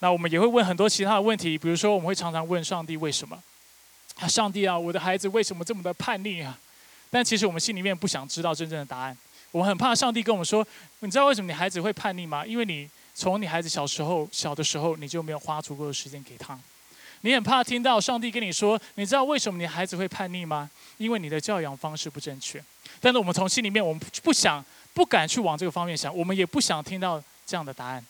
[0.00, 3.42] 那我们也会问很多其他的问题，比如说我们会常常问上帝为什么？
[4.20, 6.58] 啊，上帝啊，我的孩子为什么这么的叛逆啊？
[7.10, 9.16] 但其实我们心里面不想知道真正的答案。
[9.50, 10.66] 我们很怕上帝跟我们说
[11.00, 12.44] ：“你知道为什么你孩子会叛逆吗？
[12.44, 16.58] 因为你从你孩子小时候小的时候你就没有花足够的时间给他。
[17.22, 20.70] 你很怕听到上帝跟你说：你知道为什么你孩子会叛逆吗？
[20.96, 22.62] 因为你的教养方式不正确。
[23.00, 28.04] 但是我们从心里面，我们不想、不敢去往这个方面想，我们也不想听到这样的答案。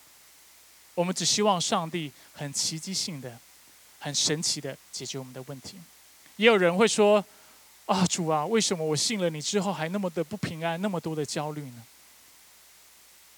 [0.94, 3.38] 我们只希望上帝很奇迹性的、
[3.98, 5.78] 很神奇的解决我们的问题。
[6.36, 7.24] 也有人会说。”
[7.88, 11.82] 啊，主啊，为什么我信了你之后还那么的不平安，那么多的焦虑呢？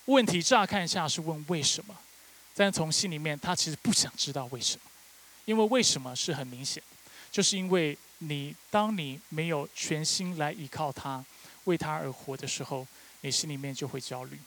[0.06, 1.94] 问题乍看一下是问为什么，
[2.56, 4.89] 但从心里面他其实不想知道为什么，
[5.50, 6.80] 因为为什么是很明显，
[7.28, 11.24] 就是因为你当你没有全心来依靠他，
[11.64, 12.86] 为他而活的时候，
[13.22, 14.38] 你心里面就会焦虑。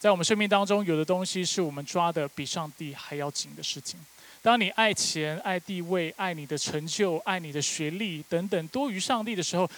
[0.00, 4.00] 在我们生命当中，有的东西是我们抓的比上帝还要紧的事情。
[4.42, 9.70] 当你爱钱、爱地位、爱你的成就、爱你的学历等等多于上帝的时候，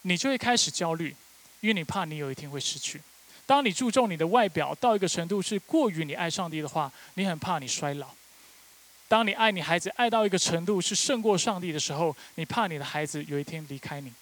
[0.00, 1.14] 你就会开始焦虑，
[1.60, 2.98] 因为你怕你有一天会失去。
[3.44, 8.08] 当你注重你的外表到一个程度是过于你爱上帝的话，你很怕你衰老。
[9.10, 14.12] 当你爱你孩子爱到一个程度是胜过上帝的时候，你怕你的孩子有一天离开你，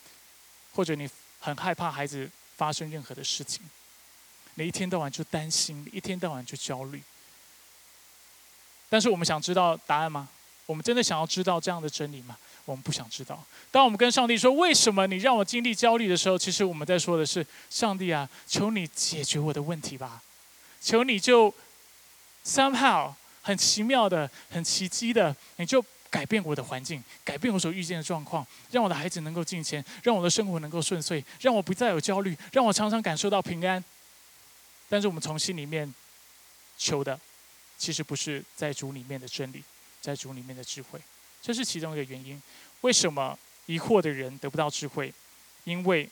[0.72, 1.06] 或者你
[1.38, 3.62] 很害怕孩子发生任何的事情，
[4.54, 7.02] 你一天到晚就担心，一天到晚就焦虑。
[8.88, 10.26] 但是我们想知道答案吗？
[10.64, 12.38] 我们真的想要知道这样的真理吗？
[12.64, 13.44] 我们不想知道。
[13.70, 20.22] 当我们跟上帝说“为什么你让我经历焦虑”的时候，其实我们在说的是：“上帝啊，求你解决我的问题吧，
[20.80, 21.52] 求你就
[22.42, 23.12] somehow
[23.48, 33.82] 很奇妙的、很奇迹的，你就改变我的环境，改变我所遇见的状况，让我的孩子能够进前，让我的生活能够顺遂，让我不再有焦虑，让我常常感受到平安。”
[34.86, 35.94] 但是我们从心里面
[36.76, 37.18] 求的。
[37.78, 39.62] 其实不是在主里面的真理，
[40.02, 41.00] 在主里面的智慧，
[41.40, 42.42] 这是其中一个原因。
[42.82, 45.14] 为什么疑惑的人得不到智慧？
[45.62, 46.06] 因为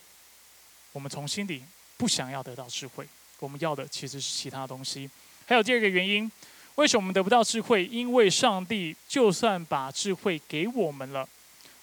[0.92, 1.62] 我们从心底
[1.99, 3.07] 不想要得到智慧，
[3.40, 5.11] 我们要的其实是其他东西。
[5.44, 6.31] 还有第二个原因，
[6.76, 7.84] 为什么我们得不到智慧？
[7.86, 11.28] 因为上帝就算把智慧给我们了，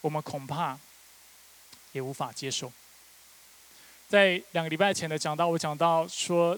[0.02, 0.80] 我们恐怕
[1.92, 2.72] 也无法接受。
[4.08, 6.58] 在两个礼拜前的讲到，我讲到说。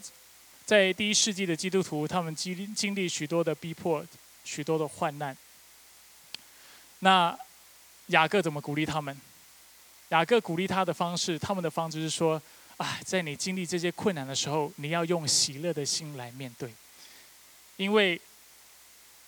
[0.66, 4.04] 在第一世纪的基督徒，他们经经历许多的逼迫，
[4.44, 5.38] 许多的患难。
[7.02, 7.38] 那
[8.08, 9.16] 雅各怎么鼓励他们？
[10.10, 12.42] 雅各鼓励他的方式，他们的方式是说：，
[12.78, 16.74] 啊，在你经历这些困难的时候，你要用喜乐的心来面对，
[17.78, 18.20] 因为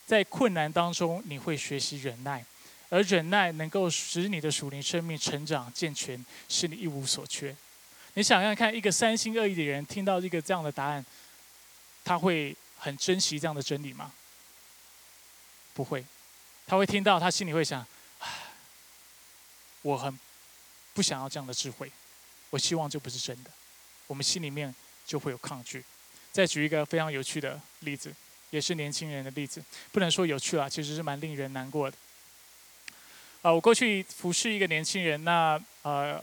[0.05, 2.45] 在困难当中你会学习忍耐，
[2.89, 7.55] 而忍耐能够使你的属灵生命成长健全，使你一无所缺。
[8.13, 11.05] 你想想看，一个三心二意的人听到一个这样的答案。
[12.03, 14.13] 他会很珍惜这样的真理吗？
[15.73, 16.05] 不会，
[16.65, 17.86] 他会听到，他心里会想：，
[19.81, 20.17] 我很
[20.93, 21.91] 不想要这样的智慧，
[22.49, 23.51] 我希望这不是真的。
[24.07, 24.73] 我们心里面
[25.05, 25.83] 就会有抗拒。
[26.31, 28.15] 再举一个非常有趣的例子，
[28.49, 31.97] 也是年轻人的例子，不能说有趣了，其实是蛮令人难过的。
[33.41, 36.21] 啊，我过去服侍一个年轻人，那呃，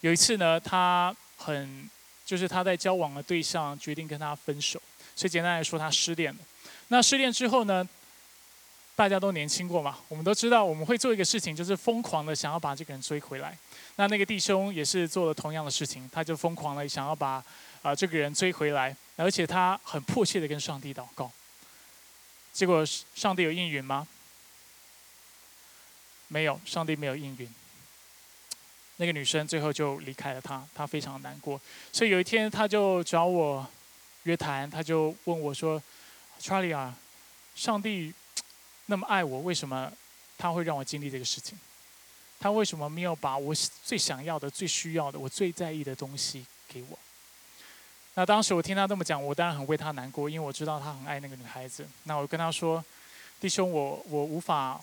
[0.00, 1.88] 有一次呢，他很
[2.24, 4.80] 就是他在交往的对象决定跟他分手。
[5.14, 6.40] 所以简单来说，他失恋了。
[6.88, 7.88] 那失恋之后呢？
[8.94, 13.56] 大家都年轻过嘛，我们都知道我们会做一个事情，就是疯狂的想要把这个人追回来。
[13.96, 17.42] 那那个弟兄也是做了同样的事情，他就疯狂的想要把
[17.80, 21.30] 啊这个人追回来，而且他很迫切的跟上帝祷告。
[22.52, 24.06] 结果上帝有应允吗？
[26.28, 27.48] 没有，上帝没有应允。
[28.96, 31.60] 那个女生最后就离开了他，他非常难过。
[31.92, 33.66] 所以有一天他就找我。
[34.24, 35.82] 约谈，他就问我说
[36.40, 36.96] ：“Charlie 啊，
[37.56, 38.14] 上帝
[38.86, 39.92] 那么爱我，为什么
[40.38, 41.58] 他会让我经历这个事情？
[42.38, 46.96] 他为什么没有把我最想要的、最需要的、我最在意的东西给我？”
[48.14, 51.86] 那当时我听他这么讲，我当然很为他难过，因为我知道他很爱那个女孩子。
[52.04, 52.84] 那我跟他说
[53.40, 54.80] ：“弟兄，我我无法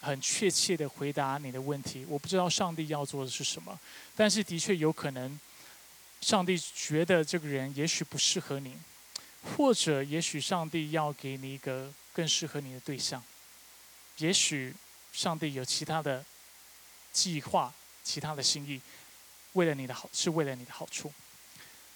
[0.00, 3.78] 很确切的回答你的问题，我不知道上帝要做的是什么，
[4.14, 5.38] 但是的确有可能。”
[6.20, 8.78] 上帝觉得这个人也许不适合你，
[9.42, 13.22] 或者也许上帝要给你一个更适合你的对象，
[14.16, 14.74] 也许
[15.12, 16.24] 上帝有其他的
[17.12, 17.70] 计划、
[18.02, 18.80] 其他的心意，
[19.52, 21.12] 为了你的好，是为了你的好处。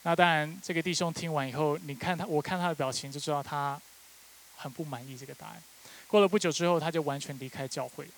[0.09, 3.79] 那当然，这个弟兄听完以后，你看他，我看他的表情就知道他
[4.57, 5.63] 很不满意这个答案。
[6.07, 8.09] 过了不久之后，他就完全离开教会。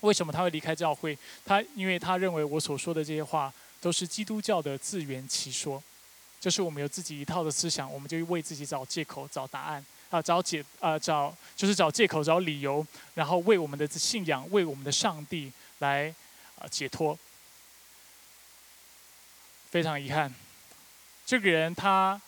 [0.00, 1.16] 为什么他会离开教会？
[1.46, 5.82] 他因为他认为我所说的这些话都是基督教的自圆其说，
[6.38, 16.14] 就是我们有自己一套的思想，我们就为自己找借口、找答案啊，找解啊，找就是找借口、找理由，然后为我们的信仰、为我们的上帝来
[16.58, 17.18] 啊解脱。
[19.70, 20.30] 非常遗憾。
[21.28, 22.18] 这个人他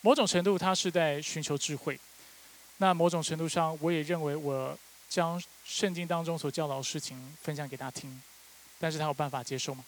[0.00, 1.96] 某种程度他是在寻求智慧，
[2.78, 4.76] 那某种程度上我也认为我
[5.08, 8.20] 将圣经当中所教导的事情分享给他听，
[8.80, 9.84] 但是他有办法接受吗？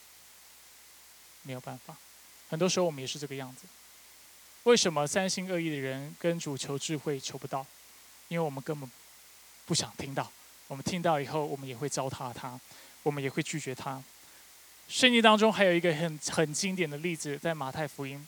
[1.43, 1.97] 没有办法。
[2.49, 3.67] 很多时候我们也是这个样子。
[4.63, 7.67] 为什么三心二意的人跟主求智慧求不到？
[8.29, 8.89] 因为我们根本
[9.67, 10.31] 不想听到。
[10.69, 12.61] 我们听到以后，我们也会糟蹋他，
[13.03, 14.01] 我们也会拒绝他。
[14.93, 18.23] 圣经当中还有一个很很经典的例子，在马太福音，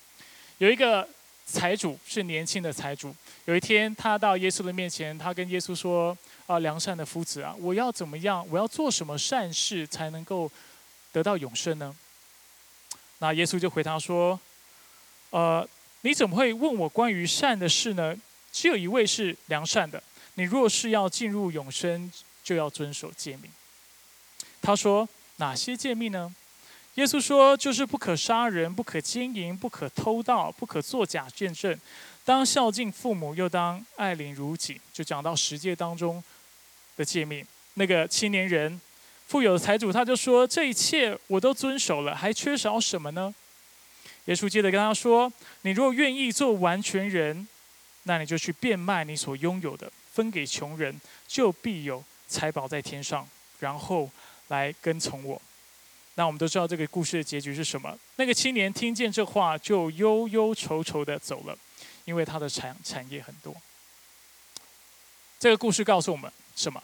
[0.56, 1.06] 有一个
[1.44, 3.14] 财主是年轻的财主。
[3.44, 6.16] 有一天，他到耶稣的面前，他跟耶稣说
[6.48, 8.44] ：“啊，良善的夫子啊，我要怎么样？
[8.50, 10.50] 我要做什么善事才能够
[11.12, 11.94] 得到永生呢？”
[13.20, 14.40] 那耶稣就回答说
[15.28, 15.68] ：“呃，
[16.00, 18.16] 你怎么会问我关于善的事呢？
[18.50, 20.02] 只有一位是良善的。
[20.36, 22.10] 你若是要进入永生，
[22.42, 23.50] 就要遵守诫命。”
[24.62, 26.34] 他说：“哪些诫命呢？”
[26.94, 31.76] 耶稣说：“就是不可杀人，不可奸淫，不可偷盗，不可作假见证，
[32.24, 36.22] 当孝敬父母，又当爱邻如己。”就讲到十诫当中
[36.96, 37.44] 的诫命。
[37.74, 38.80] 那个青年人，
[39.26, 43.34] 富有的财主，他就说：“这一切我都遵守了，还缺少什么呢？”
[44.26, 47.48] 耶稣接着跟他说：“你若愿意做完全人，
[48.04, 53.26] 那你就去变卖你所拥有的，分给穷人，就必有财宝在天上，
[53.58, 54.08] 然后
[54.46, 55.42] 来跟从我。”
[56.16, 57.98] 那我们都知道这个故事的结局是什么？
[58.16, 61.58] 那个青年听见这话，就忧忧愁愁的走了，
[62.04, 63.52] 因为他的产产业很多。
[65.40, 66.80] 这个故事告诉我们什么？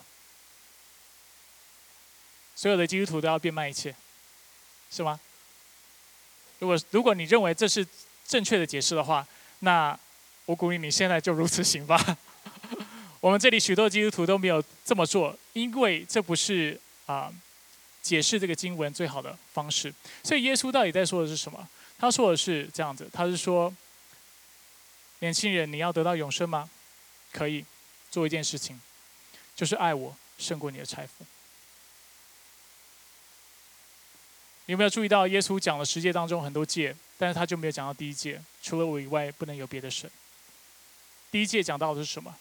[2.57, 3.95] 所有的基督徒都要变卖一切，
[4.90, 5.21] 是吗？
[6.59, 7.87] 如果如果你认为这是
[8.27, 9.25] 正确的解释的话，
[9.61, 9.97] 那
[10.45, 12.19] 我鼓励你现在就如此行吧。
[13.21, 17.33] 我们这里许多基督徒都没有这么做，因为这不是啊。
[18.03, 21.69] 解释这个经文最好的方式，所以耶稣到底在说的是什么？
[21.99, 23.75] 他说的是这样子，他是说，
[25.19, 26.71] 年轻人，你要得到永生吗？
[27.31, 27.65] 可以
[28.11, 28.81] 做一件事情，
[29.55, 31.25] 就是爱我胜过你的财富。
[34.67, 40.11] 你有没有注意到耶稣讲了十诫当中很多诫，但是他就没有讲到第一诫，除了我以外不能有别的神。
[41.31, 42.35] 第一诫讲到的是什么？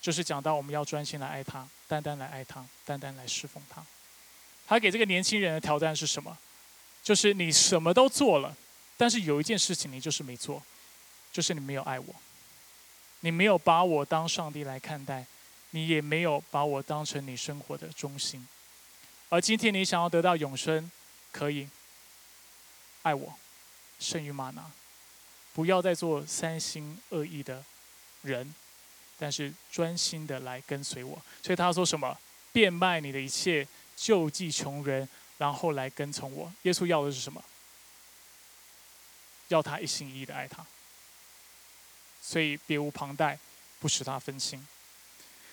[0.00, 3.82] 就是讲到我们要专心来爱他，单单来爱他，单单来侍奉他。
[4.66, 6.36] 他给这个年轻人的挑战是什么？
[7.02, 8.56] 就是你什么都做了，
[8.96, 10.62] 但是有一件事情你就是没做，
[11.30, 12.14] 就是你没有爱我，
[13.20, 15.26] 你没有把我当上帝来看待，
[15.72, 18.48] 你也没有把我当成你生活的中心。
[19.28, 20.90] 而今天你想要得到永生，
[21.30, 21.68] 可以
[23.02, 23.34] 爱我
[23.98, 24.64] 胜于玛拿，
[25.52, 27.62] 不要再做三心二意的
[28.22, 28.54] 人，
[29.18, 31.20] 但是专心的来跟随我。
[31.42, 32.16] 所以他说什么？
[32.50, 33.68] 变卖你的一切。
[33.96, 36.52] 救济穷人，然后来跟从我。
[36.62, 37.42] 耶稣要的是什么？
[39.48, 40.64] 要他一心一意的爱他，
[42.22, 43.38] 所以别无旁贷，
[43.78, 44.66] 不使他分心。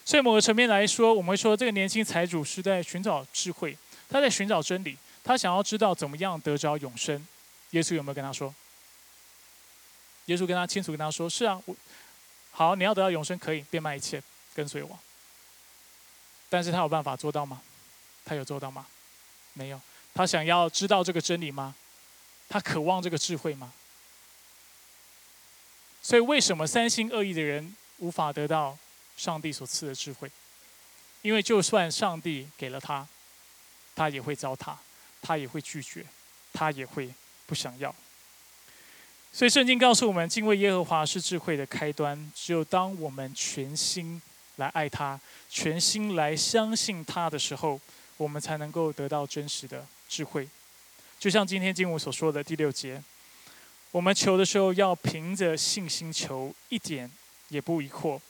[0.05, 3.77] 所以某个层面来说，我们会说这个年轻财主是在寻找智慧，
[4.09, 7.27] 他在寻找真理，他想要知道怎么样得着永生。
[7.71, 8.53] 耶稣有没有跟他说？
[10.25, 11.75] 耶稣跟他清楚跟他说：“是啊，我
[12.51, 14.21] 好，你要得到永生，可以变卖一切
[14.53, 14.99] 跟随我。”
[16.47, 17.61] 但是他有办法做到吗？
[18.31, 18.87] 他有做到吗？
[19.51, 19.81] 没有。
[20.13, 21.75] 他想要知道这个真理吗？
[22.47, 23.73] 他渴望这个智慧吗？
[26.01, 28.77] 所以，为什么三心二意的人无法得到
[29.17, 30.31] 上帝所赐的智慧？
[31.23, 33.05] 因为就算上帝给了他，
[33.93, 34.77] 他也会糟蹋，
[35.21, 36.05] 他也会拒绝，
[36.53, 37.13] 他也会
[37.45, 37.93] 不想要。
[39.33, 42.31] 所以，圣经告诉我们，敬畏耶和华是智慧的开端。
[42.33, 44.21] 只有当我们全心
[44.55, 47.77] 来爱他，全心来相信他的时候。
[48.21, 50.47] 我们才能够得到真实的智慧，
[51.17, 53.01] 就像今天经文所说的第六节，
[53.89, 57.09] 我们求的时候要凭着信心求，一点
[57.47, 58.21] 也不疑惑。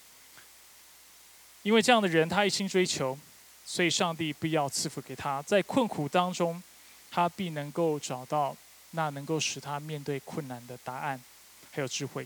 [1.63, 3.19] 因为这样的人他一心追求，
[3.65, 6.63] 所以上帝必要赐福给他，在困苦当中，
[7.11, 8.55] 他必能够找到
[8.91, 11.21] 那能够使他面对困难的答案，
[11.69, 12.25] 还有智慧。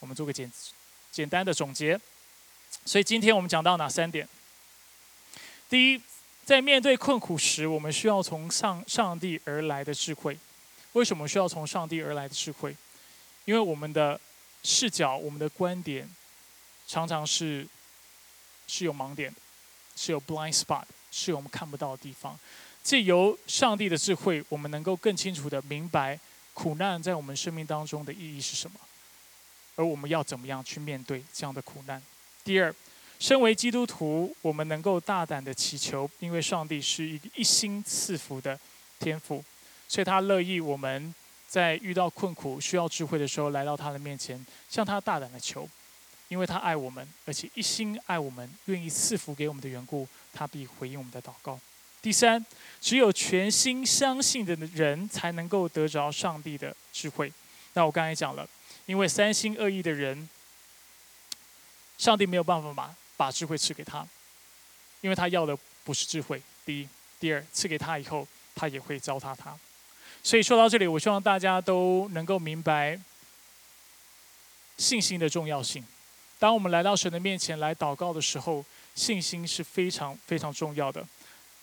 [0.00, 0.50] 我们做个简
[1.10, 2.00] 简单的总结，
[2.86, 4.26] 所以今天我们讲到哪三点？
[5.68, 6.00] 第一。
[6.44, 10.36] 在面对困苦时，我们需要从上上帝而来的智慧。
[10.92, 12.76] 为什么需要从上帝而来的智慧？
[13.44, 14.20] 因为我们的
[14.62, 16.08] 视角、我们的观点，
[16.86, 17.66] 常常是
[18.66, 19.34] 是有盲点，
[19.96, 22.38] 是有 blind spot，是有我们看不到的地方。
[22.82, 26.18] 借由上帝的智慧，我们能够更清楚的明白
[26.52, 28.78] 苦难在我们生命当中的意义是什么，
[29.76, 32.02] 而我们要怎么样去面对这样的苦难。
[32.44, 32.74] 第二，
[33.22, 38.58] 身为基督徒，我们能够大胆的祈求，因为上帝是一一心赐福的
[38.98, 39.44] 天赋，
[39.86, 41.14] 所以他乐意我们
[41.46, 45.68] 在遇到困苦、需要智慧的时候，来到他的面前，向他大胆的求，
[46.26, 51.60] 因为他爱我们，而且一心爱我们，愿意赐福给我们的缘故，他必回应我们的祷告。
[52.02, 52.44] 第三，
[52.80, 57.32] 只有全心相信的人，才能够得着上帝的智慧。
[57.74, 58.44] 那我刚才讲了，
[58.86, 60.28] 因为三心二意的人，
[61.96, 64.06] 上帝没有办法把把智慧赐给他，
[65.00, 66.42] 因为他要的不是智慧。
[66.64, 66.88] 第一，
[67.20, 69.56] 第二，赐给他以后，他也会糟蹋他。
[70.22, 72.98] 所以说到这里，我希望大家都能够明白
[74.78, 75.84] 信心的重要性。
[76.38, 81.06] 当我们来到神的面前来祷告的时候，信心是非常非常重要的。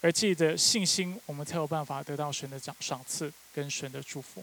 [0.02, 4.42] 而借着信心，我们才有办法得到神的奖赏赐跟神的祝福。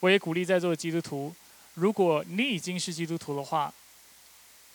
[0.00, 1.32] 我也鼓励在座的基督徒，
[1.74, 3.72] 如果你已经是基督徒的话，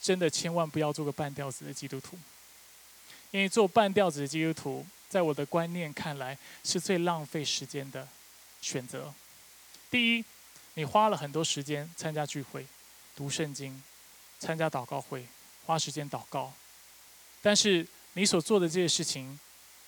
[0.03, 2.19] 真的千万不要做个半吊子的基督徒。
[3.31, 8.07] 因为做半吊子的基督徒，在我的观念看来，是最浪费时间的
[8.61, 9.11] 选择。
[9.89, 10.25] 第一，
[10.75, 12.67] 你花了很多时间参加聚会、
[13.15, 13.81] 读圣经、
[14.39, 15.25] 参加祷告会，
[15.65, 16.53] 花时间祷告，
[17.41, 19.39] 但是你所做的这些事情。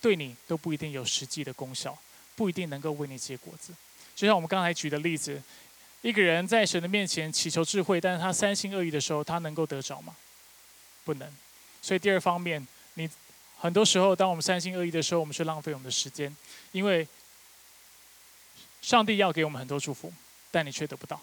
[0.02, 1.98] 对你都不一定有实际的功效，
[2.36, 3.74] 不一定能够为你结果子。
[4.16, 5.42] 就像我们刚才举的例子，
[6.06, 10.16] 一个人在神的面前祈求智慧，但是他三心二意的时候，他能够得着吗？
[11.04, 11.28] 不能。
[11.82, 13.10] 所以第二方面，你
[13.58, 16.38] 很多时候，当我们三心二意的时候，我们是浪费我们的时间，
[16.72, 17.08] 因为
[18.84, 20.14] 上帝要给我们很多祝福，
[20.52, 21.20] 但你却得不到。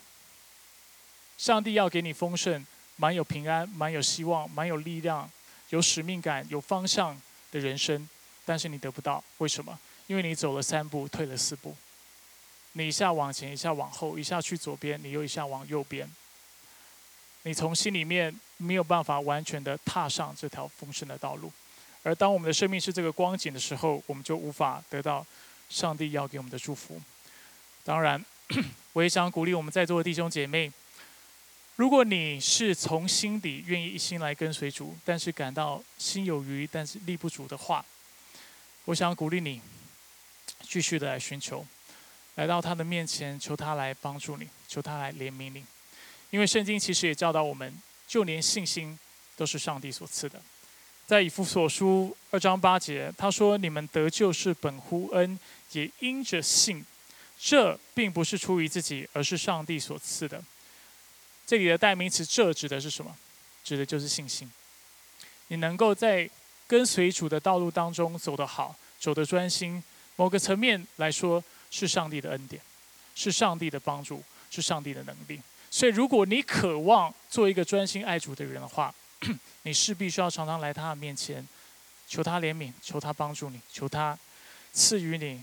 [1.39, 2.66] 上帝要给你丰盛、
[2.97, 5.30] 蛮有平安、蛮有希望、蛮有力量、
[5.70, 7.16] 有使命感、有方向
[7.53, 8.09] 的人生。
[8.45, 9.78] 但是你得不到，为什么？
[10.09, 11.76] 因为你走了三步，退了四步。
[12.73, 16.11] 你一下往前，一下往后，一下去左边，你又一下往右边。
[17.43, 21.53] 你从心里面没有办法完全的踏上这条丰盛的道路。
[22.03, 25.25] 而当我们的生命是这个光景的时候，我们就无法得到
[25.68, 27.01] 上帝要给我们的祝福。
[27.85, 28.25] 当然，
[28.93, 30.73] 我也想鼓励我们在座的弟兄姐妹，
[31.77, 37.85] 如果你是从心底愿意一心来跟随主，但是感到心有余，但是力不足的话，
[38.85, 39.61] 我想鼓励你，
[40.62, 41.66] 继续的来寻求，
[42.37, 45.64] 来到他的面前，求他来帮助你，求他来怜悯你。
[46.30, 47.74] 因为圣经其实也教导我们，
[48.09, 48.99] 就连信心
[49.37, 50.41] 都是上帝所赐的。
[51.07, 55.39] 在以弗所书二章八节，他说：“你们得救是本乎恩，
[55.72, 56.85] 也因着信。
[57.39, 60.43] 这并不是出于自己，而是上帝所赐的。”
[61.45, 63.14] 这里的代名词“这”指的是什么？
[63.62, 64.51] 指的就是信心。
[65.49, 66.30] 你能够在
[66.66, 69.83] 跟随主的道路当中走得好，走得专心，
[70.16, 71.43] 某个层面来说
[71.73, 72.62] 是上帝的恩典，
[73.16, 75.41] 是上帝的帮助，是上帝的能力。
[75.70, 78.95] 所以，如果你渴望做一个专心爱主的人的话，
[79.64, 81.45] 你势必需要常常来他的面前，
[82.07, 84.16] 求他怜悯，求他帮助你，求他
[84.73, 85.43] 赐予你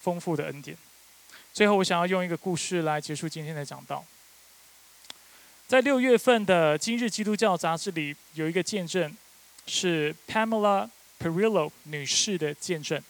[0.00, 0.74] 丰富的恩典。
[1.52, 4.02] 最后，我想要用一个故事来结束今天的讲道。
[5.66, 9.14] 在六月份的《今日基督教》杂志里，有一个见证。
[9.70, 10.88] 是 Pamela
[11.20, 13.02] Perillo 女士的见证。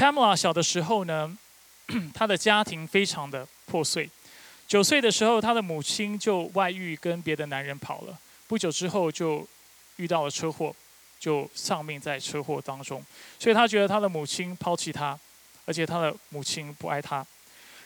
[0.00, 1.36] Pamela 小的时候呢，
[2.14, 4.08] 她的家庭非常的破碎。
[4.66, 8.18] 九岁的时候，她的母亲就外遇，跟别的男人跑了。
[8.48, 9.46] 不久之后，就
[9.96, 10.74] 遇到了车祸，
[11.18, 13.04] 就丧命在车祸当中。
[13.38, 15.18] 所以她觉得她的母亲抛弃她，
[15.66, 17.22] 而且她的母亲不爱她。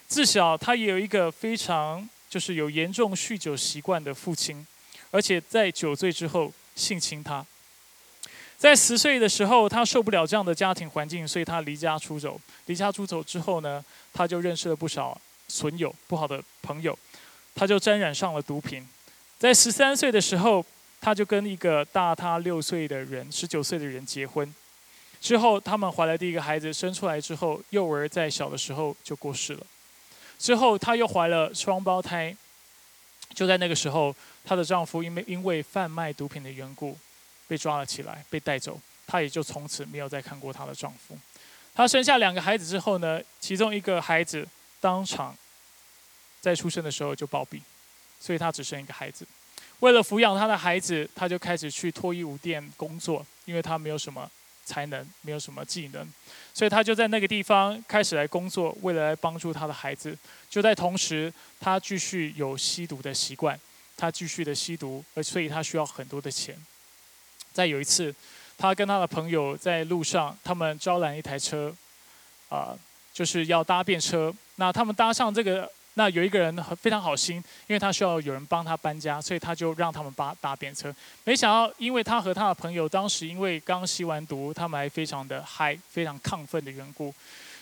[0.06, 4.64] 自小，她也有一个非常就是有严重酗酒习惯的父亲，
[5.10, 6.52] 而且在酒醉之后。
[6.76, 7.46] 性侵他，
[8.64, 12.40] 在十岁的时候，他受不了这样的家庭环境，所以他离家出走。
[12.64, 16.98] 离家出走之后呢，他就认识了不少损友、不好的朋友，
[17.54, 18.88] 他就沾染上了毒品。
[19.38, 20.64] 在十三岁的时候，
[20.98, 24.54] 他就跟一个大他六岁的人、十九岁的人结婚。
[25.20, 29.66] 之后，他们怀了第一个孩子，生出来之后，幼儿在小的时候就过世了。
[30.38, 32.34] 之后，他又怀了双胞胎。
[33.34, 34.16] 就在那个时候。
[34.46, 36.98] 她的丈夫因为因为贩卖毒品的缘故，
[37.46, 38.80] 被抓了起来，被带走。
[39.06, 41.16] 她也就从此没有再看过她的丈夫。
[41.74, 44.46] 她生下两个孩子之后呢，其中一个孩子
[44.80, 45.36] 当场
[46.40, 47.60] 在出生的时候就暴毙，
[48.20, 49.26] 所以她只剩一个孩子。
[49.80, 54.30] 为了抚养她的孩子，她就开始去脱衣舞店工作，因为她没有什么
[54.64, 56.10] 才能，没有什么技能，
[56.54, 60.16] 所以他就在那个地方开始来工作，为了来帮助他的孩子。
[60.48, 61.30] 就在同时，
[61.60, 63.60] 他继续有吸毒的习惯，
[63.94, 66.56] 他继续的吸毒，而所以他需要很多的钱。
[67.54, 68.14] 在有一次，
[68.58, 71.74] 他跟他的朋友在路上，他们招揽一台车，
[72.50, 72.76] 啊，
[73.14, 74.30] 就是要搭便车。
[74.56, 75.66] 那他们搭上这个。
[75.96, 77.36] 那有一个人非常好心，
[77.68, 80.92] 因为他需要有人帮他搬家，所以他就让他们搭搭便车。
[81.22, 87.14] 没想到，因为他和他的朋友当时因为刚吸完毒，他们还非常的嗨，非常亢奋的缘故，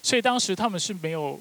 [0.02, 1.38] 所以当时他们是没有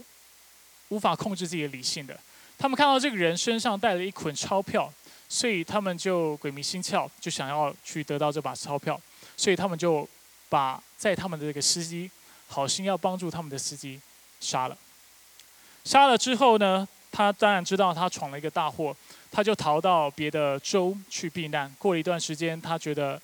[0.90, 2.20] 无法控制自己的理性的。
[2.58, 4.94] 他们看到这个人身上带了一捆钞票，
[5.34, 9.00] 所以他们就鬼迷心窍，就想要去得到这把钞票，
[9.38, 10.06] 所以他们就
[10.50, 12.12] 把在他们的这个司机
[12.50, 13.98] 好心要帮助他们的司机
[14.42, 14.78] 杀了。
[15.86, 18.94] 杀了之后呢，他当然知道他闯了一个大祸，
[19.32, 21.74] 他就逃到别的州去避难。
[21.80, 23.20] 过了一段时间，他觉得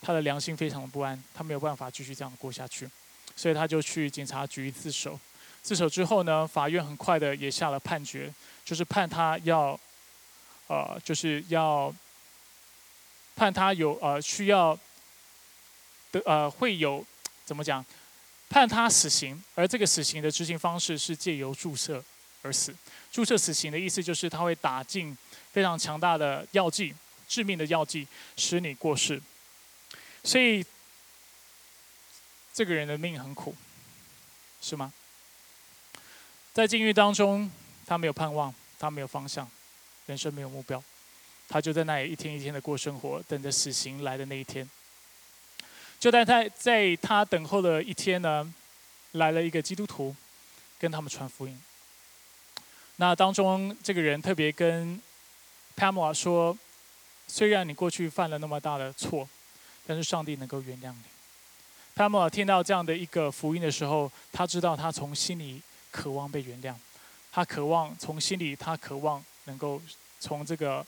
[0.00, 2.88] 他的良心非常的不安，他没有办法继续这样过下去，
[3.34, 5.18] 所以他就去警察局自首。
[5.60, 8.32] 自首之后呢，法院很快的也下了判决，
[8.64, 9.78] 就是判他要，
[10.68, 11.92] 呃，就是要
[13.34, 14.78] 判他有呃需要
[16.12, 17.04] 的呃会有
[17.44, 17.84] 怎么讲？
[18.48, 22.02] 判他死刑，而这个死刑的执行方式是借由注射
[22.40, 22.74] 而死。
[23.10, 25.16] 注射死刑的意思就是他会打进
[25.52, 26.94] 非常强大的药剂，
[27.28, 29.20] 致命的药剂，使你过世。
[30.24, 30.64] 所以
[32.54, 33.54] 这个人的命很苦，
[34.62, 34.92] 是吗？
[36.54, 37.50] 在监狱当中，
[37.86, 39.48] 他没有盼望，他没有方向，
[40.08, 40.82] 人生没有目标，
[41.48, 44.68] 他就在那里一天一天的过生活，等着死刑来的那一天。
[46.00, 48.50] 就在他在他等候的一天呢，
[49.12, 50.16] 来了一个基督徒，
[50.78, 51.60] 跟他们传福音。
[52.96, 54.98] 那当中这个人特别跟
[55.76, 56.56] Pamela 说
[57.28, 59.28] ：“虽然你过去犯了那么大的错，
[59.86, 61.02] 但是上帝能够原谅你。
[61.94, 66.74] ”Pamela 听到这样的一个福音的时候，他知道他从心里渴望被原谅，
[67.30, 69.82] 他渴望从心里他渴望能够
[70.20, 70.86] 从这个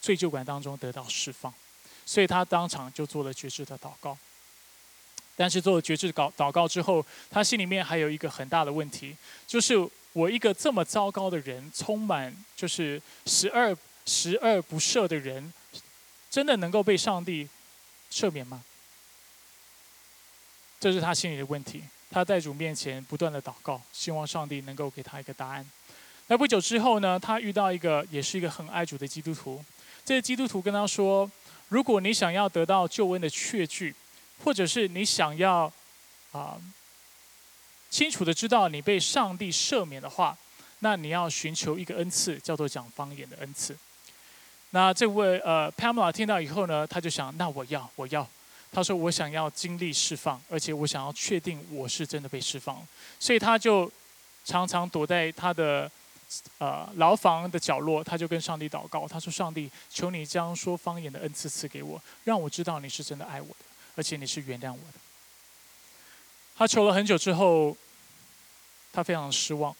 [0.00, 1.52] 罪疚感当中得到释放，
[2.06, 4.16] 所以他当场就做了绝志的祷告。
[5.34, 9.16] 但是做了绝志祷祷告之后，他心里面还有一个很大的问题，
[9.46, 9.74] 就是
[10.12, 15.52] 我一个这么糟糕的人，充满就是十二十恶不赦的人，
[16.30, 17.48] 真的能够被上帝
[18.10, 18.64] 赦免吗？
[20.80, 21.82] 这是他心里的问题。
[22.10, 25.70] 他在主面前不断的祷告，希望上帝能够给他一个答案。
[26.28, 29.62] 那不久之后呢，他遇到一个也是一个很爱主的基督徒。
[30.04, 31.30] 这个基督徒跟他说
[31.68, 33.94] ：“如果你想要得到救恩的确据。”
[34.44, 35.70] 或者是你想要
[36.30, 36.56] 啊
[37.90, 40.38] 清楚的知道你被上帝赦免的话，
[40.78, 43.76] 那你要寻求一个恩赐，叫做讲方言的恩赐。
[44.70, 48.24] 那这位呃 Pamela 听到以后呢，他就想，那我要我要，
[48.70, 52.86] 他说我想要经历释放，而且我想要确定我是真的被释放，
[53.18, 53.90] 所以他就
[54.44, 55.90] 常常躲在他的
[56.58, 63.64] 呃牢房的角落，他就跟上帝祷告，他说：上帝，求你将说方言的恩赐赐给我，让我知道你是真的爱我的。
[63.96, 64.98] 而且你是原谅我的。
[66.56, 67.76] 他求了很久之后，
[68.92, 69.74] 他非常失望，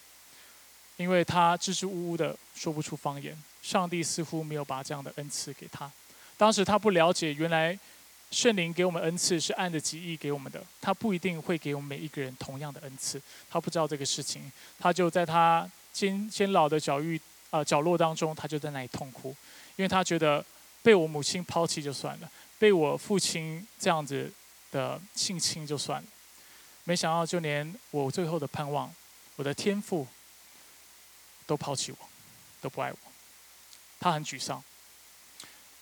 [0.96, 3.36] 因为他支支吾吾的说不出方言。
[3.62, 5.90] 上帝似乎没有把这样的恩赐给他。
[6.36, 7.78] 当时他不了解，原来
[8.30, 13.20] 圣灵给我们恩赐是按着己意给我们的，他不一定会给我们每一个人同样的恩赐。
[13.50, 15.68] 他不知道这个事情，他就在他
[15.98, 17.20] 监监牢的角域
[17.50, 19.34] 啊角落当中，他就在那里痛哭，
[19.74, 20.44] 因为他觉得
[20.80, 22.30] 被我母亲抛弃就算了。
[22.56, 24.32] 被我父亲这样子
[24.70, 26.08] 的性侵就算了，
[26.84, 28.94] 没想到就连我最后的盼望，
[29.36, 30.06] 我的天赋
[31.46, 31.98] 都抛弃我，
[32.60, 32.98] 都不爱我。
[33.98, 34.62] 他很沮丧，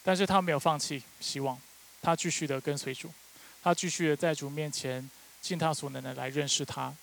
[0.03, 1.61] 但是他没有放弃希望，
[2.01, 3.13] 他继续的跟随主，
[3.63, 5.11] 他继续的在主面前
[5.43, 6.95] 尽他所能的来认识他，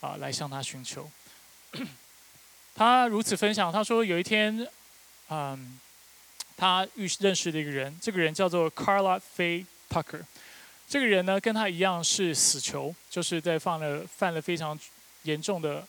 [0.00, 1.10] 啊，来向他寻求。
[2.78, 4.64] 他如此分享，他说有一天，
[5.28, 5.78] 嗯。
[6.60, 10.20] 他遇认识的一个人，这个人叫做 Carla Faye Tucker。
[10.88, 14.76] 这个人呢，跟他一样是死囚，就是在犯了犯了非常
[15.22, 15.86] 严重的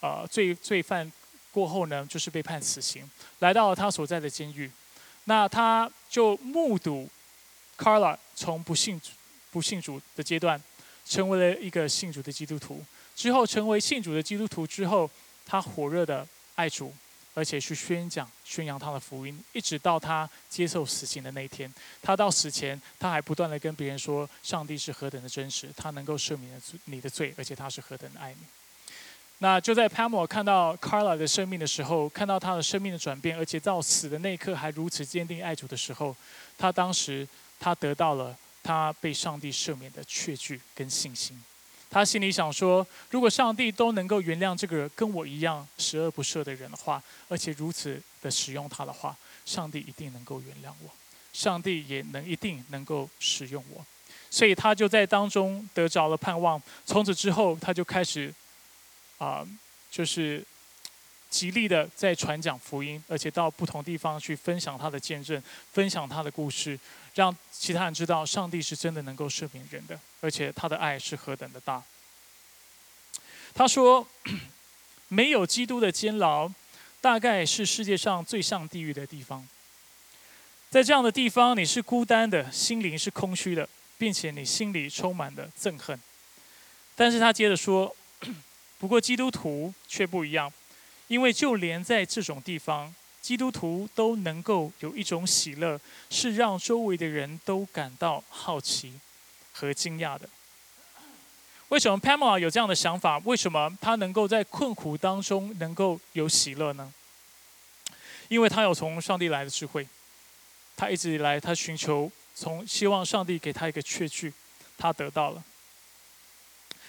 [0.00, 1.12] 呃罪罪犯
[1.52, 3.06] 过后呢，就是被判死刑，
[3.40, 4.70] 来到了他所在的监狱。
[5.24, 7.06] 那他就目睹
[7.76, 8.98] Carla 从不信
[9.50, 10.58] 不信主的阶段，
[11.04, 12.82] 成为了一个信主的基督徒。
[13.14, 15.10] 之后成为信主的基督徒之后，
[15.46, 16.26] 他火热的
[16.56, 16.92] 爱主。
[17.38, 21.70] 而且去宣讲、宣扬他的福音，一直到他接受死刑的那一天。
[22.00, 26.50] 他到死前，他还不断的跟别人说：上帝是何等的真实，他能够赦免
[26.86, 28.38] 你的罪，而且他是何等的爱你。
[29.40, 36.16] 那就在 Pamela 看到 Carla 的生命的时候，看到他的生命的转变，而且到死的那一刻还如此坚定爱主的时候，
[36.56, 37.28] 他当时
[37.60, 41.38] 他得到了他被上帝赦免的确据跟信心。
[41.96, 49.16] 他心里想说：如果上帝都能够原谅这个跟我一样十恶不赦的人的话，而且如此的使用他的话，
[49.46, 50.90] 上帝一定能够原谅我，
[51.32, 53.82] 上帝也能一定能够使用我。
[54.28, 56.60] 所以他就在当中得着了盼望。
[56.84, 58.30] 从此之后，他就开始
[59.16, 59.48] 啊，
[59.90, 60.44] 就是
[61.28, 66.78] 极力的在传讲福音，而且到不同地方去分享他的见证，分享他的故事。
[67.14, 71.82] 让其他人知道，上帝是真的能够赦免人的，而且他的爱是何等的大。
[73.54, 74.06] 他说
[75.08, 76.50] ：“没有基督的监牢，
[77.00, 79.48] 大概是世界上最像地狱的地方。
[80.68, 83.66] 在这样的地方，你是孤单的，心灵是空虚的，
[83.96, 85.98] 并且你心里充满了憎恨。”
[86.94, 87.96] 但是他接着说
[88.76, 90.52] ：“不过基督徒却不一样，
[91.08, 92.94] 因为就连在这种地方。”
[93.26, 95.80] 基督徒都能够有一种喜乐，
[96.10, 99.00] 是让周围的人都感到好奇
[99.50, 100.28] 和惊讶的。
[101.70, 103.18] 为什么 Pamela 有这样的想法？
[103.24, 106.94] 为什么他能够在困苦当中能够有喜乐呢？
[108.28, 109.88] 因为他有从上帝来的智慧，
[110.76, 114.32] 他一直以来他寻求，从希望上帝给他一个确据，
[114.78, 115.42] 他得到了。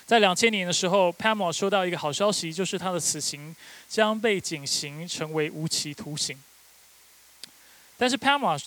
[0.07, 3.53] 在两千年的时候，Pamela 收到一个好消息，就是他的死刑
[3.89, 6.41] 将被减刑成为无期徒刑。
[7.97, 8.57] 但是 Pamela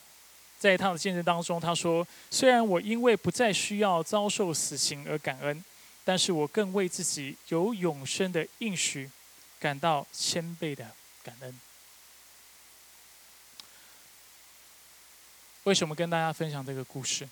[0.59, 5.64] 在他的见证当中，他说：“虽然我因为不再需要遭受死刑而感恩，
[6.05, 9.11] 但是我更为自己有永生的应许
[9.59, 11.59] 感到千倍的感恩。”
[15.64, 17.26] 为什么跟大家分享这个故事？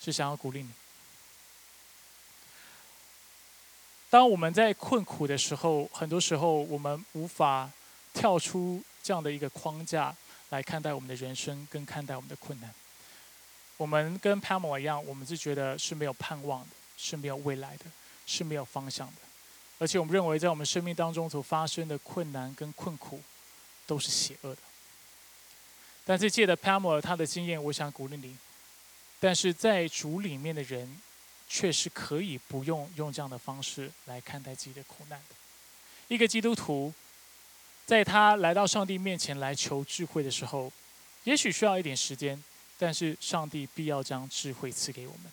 [0.00, 0.70] 是想要鼓励你。
[4.10, 7.70] 当我们在困苦的时候，很多时候我们无法
[8.12, 10.12] 跳出这样的一个框架
[10.48, 12.74] 来看待我们的人生，跟看待我们的困难。
[13.76, 17.84] 我们跟 Pamela 一样，我们是觉得是没有盼望的，是没有未来的，
[18.26, 19.14] 是没有方向的。
[19.78, 23.22] 而且我们认为，在我们生命当中所发生的困难跟困苦，
[23.86, 24.60] 都是邪恶的。
[26.04, 28.36] 但是借着 Pamela 他的经验，我想鼓励你。
[29.20, 31.00] 但是在主里面的人。
[31.52, 35.34] 却是可以不用用这样的方式来看待自己的苦难的。
[36.06, 36.94] 一个基督徒，
[37.84, 40.72] 在他来到上帝面前来求智慧的时候，
[41.24, 42.40] 也许需要一点时间，
[42.78, 45.32] 但是上帝必要将智慧赐给我们。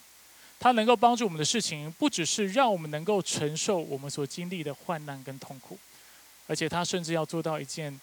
[0.59, 5.77] 他能够帮助我们的事情，不只是让我们能够承受我们所经历的患难跟痛苦，
[6.47, 8.01] 而且他甚至要做到一件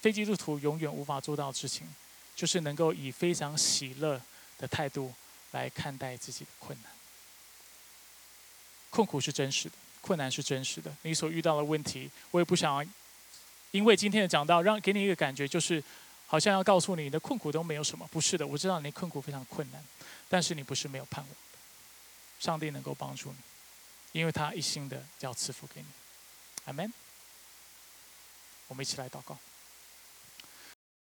[0.00, 1.86] 非基督徒永远无法做到的事情，
[2.34, 4.20] 就是能够以非常喜乐
[4.58, 5.14] 的态度
[5.52, 6.90] 来看待自己的困难。
[8.92, 10.94] 困苦是真实的，困难是真实的。
[11.00, 12.86] 你所遇到的问题，我也不想
[13.70, 15.82] 因为今天的讲道，让给你一个感觉，就是
[16.26, 18.06] 好像要告诉你，你的困苦都没有什么。
[18.12, 19.82] 不是的，我知道你困苦非常困难，
[20.28, 21.34] 但是你不是没有盼望。
[22.38, 25.86] 上帝能够帮助你，因为他一心的要赐福给你。
[26.66, 26.92] 阿门。
[28.68, 29.38] 我们一起来祷告。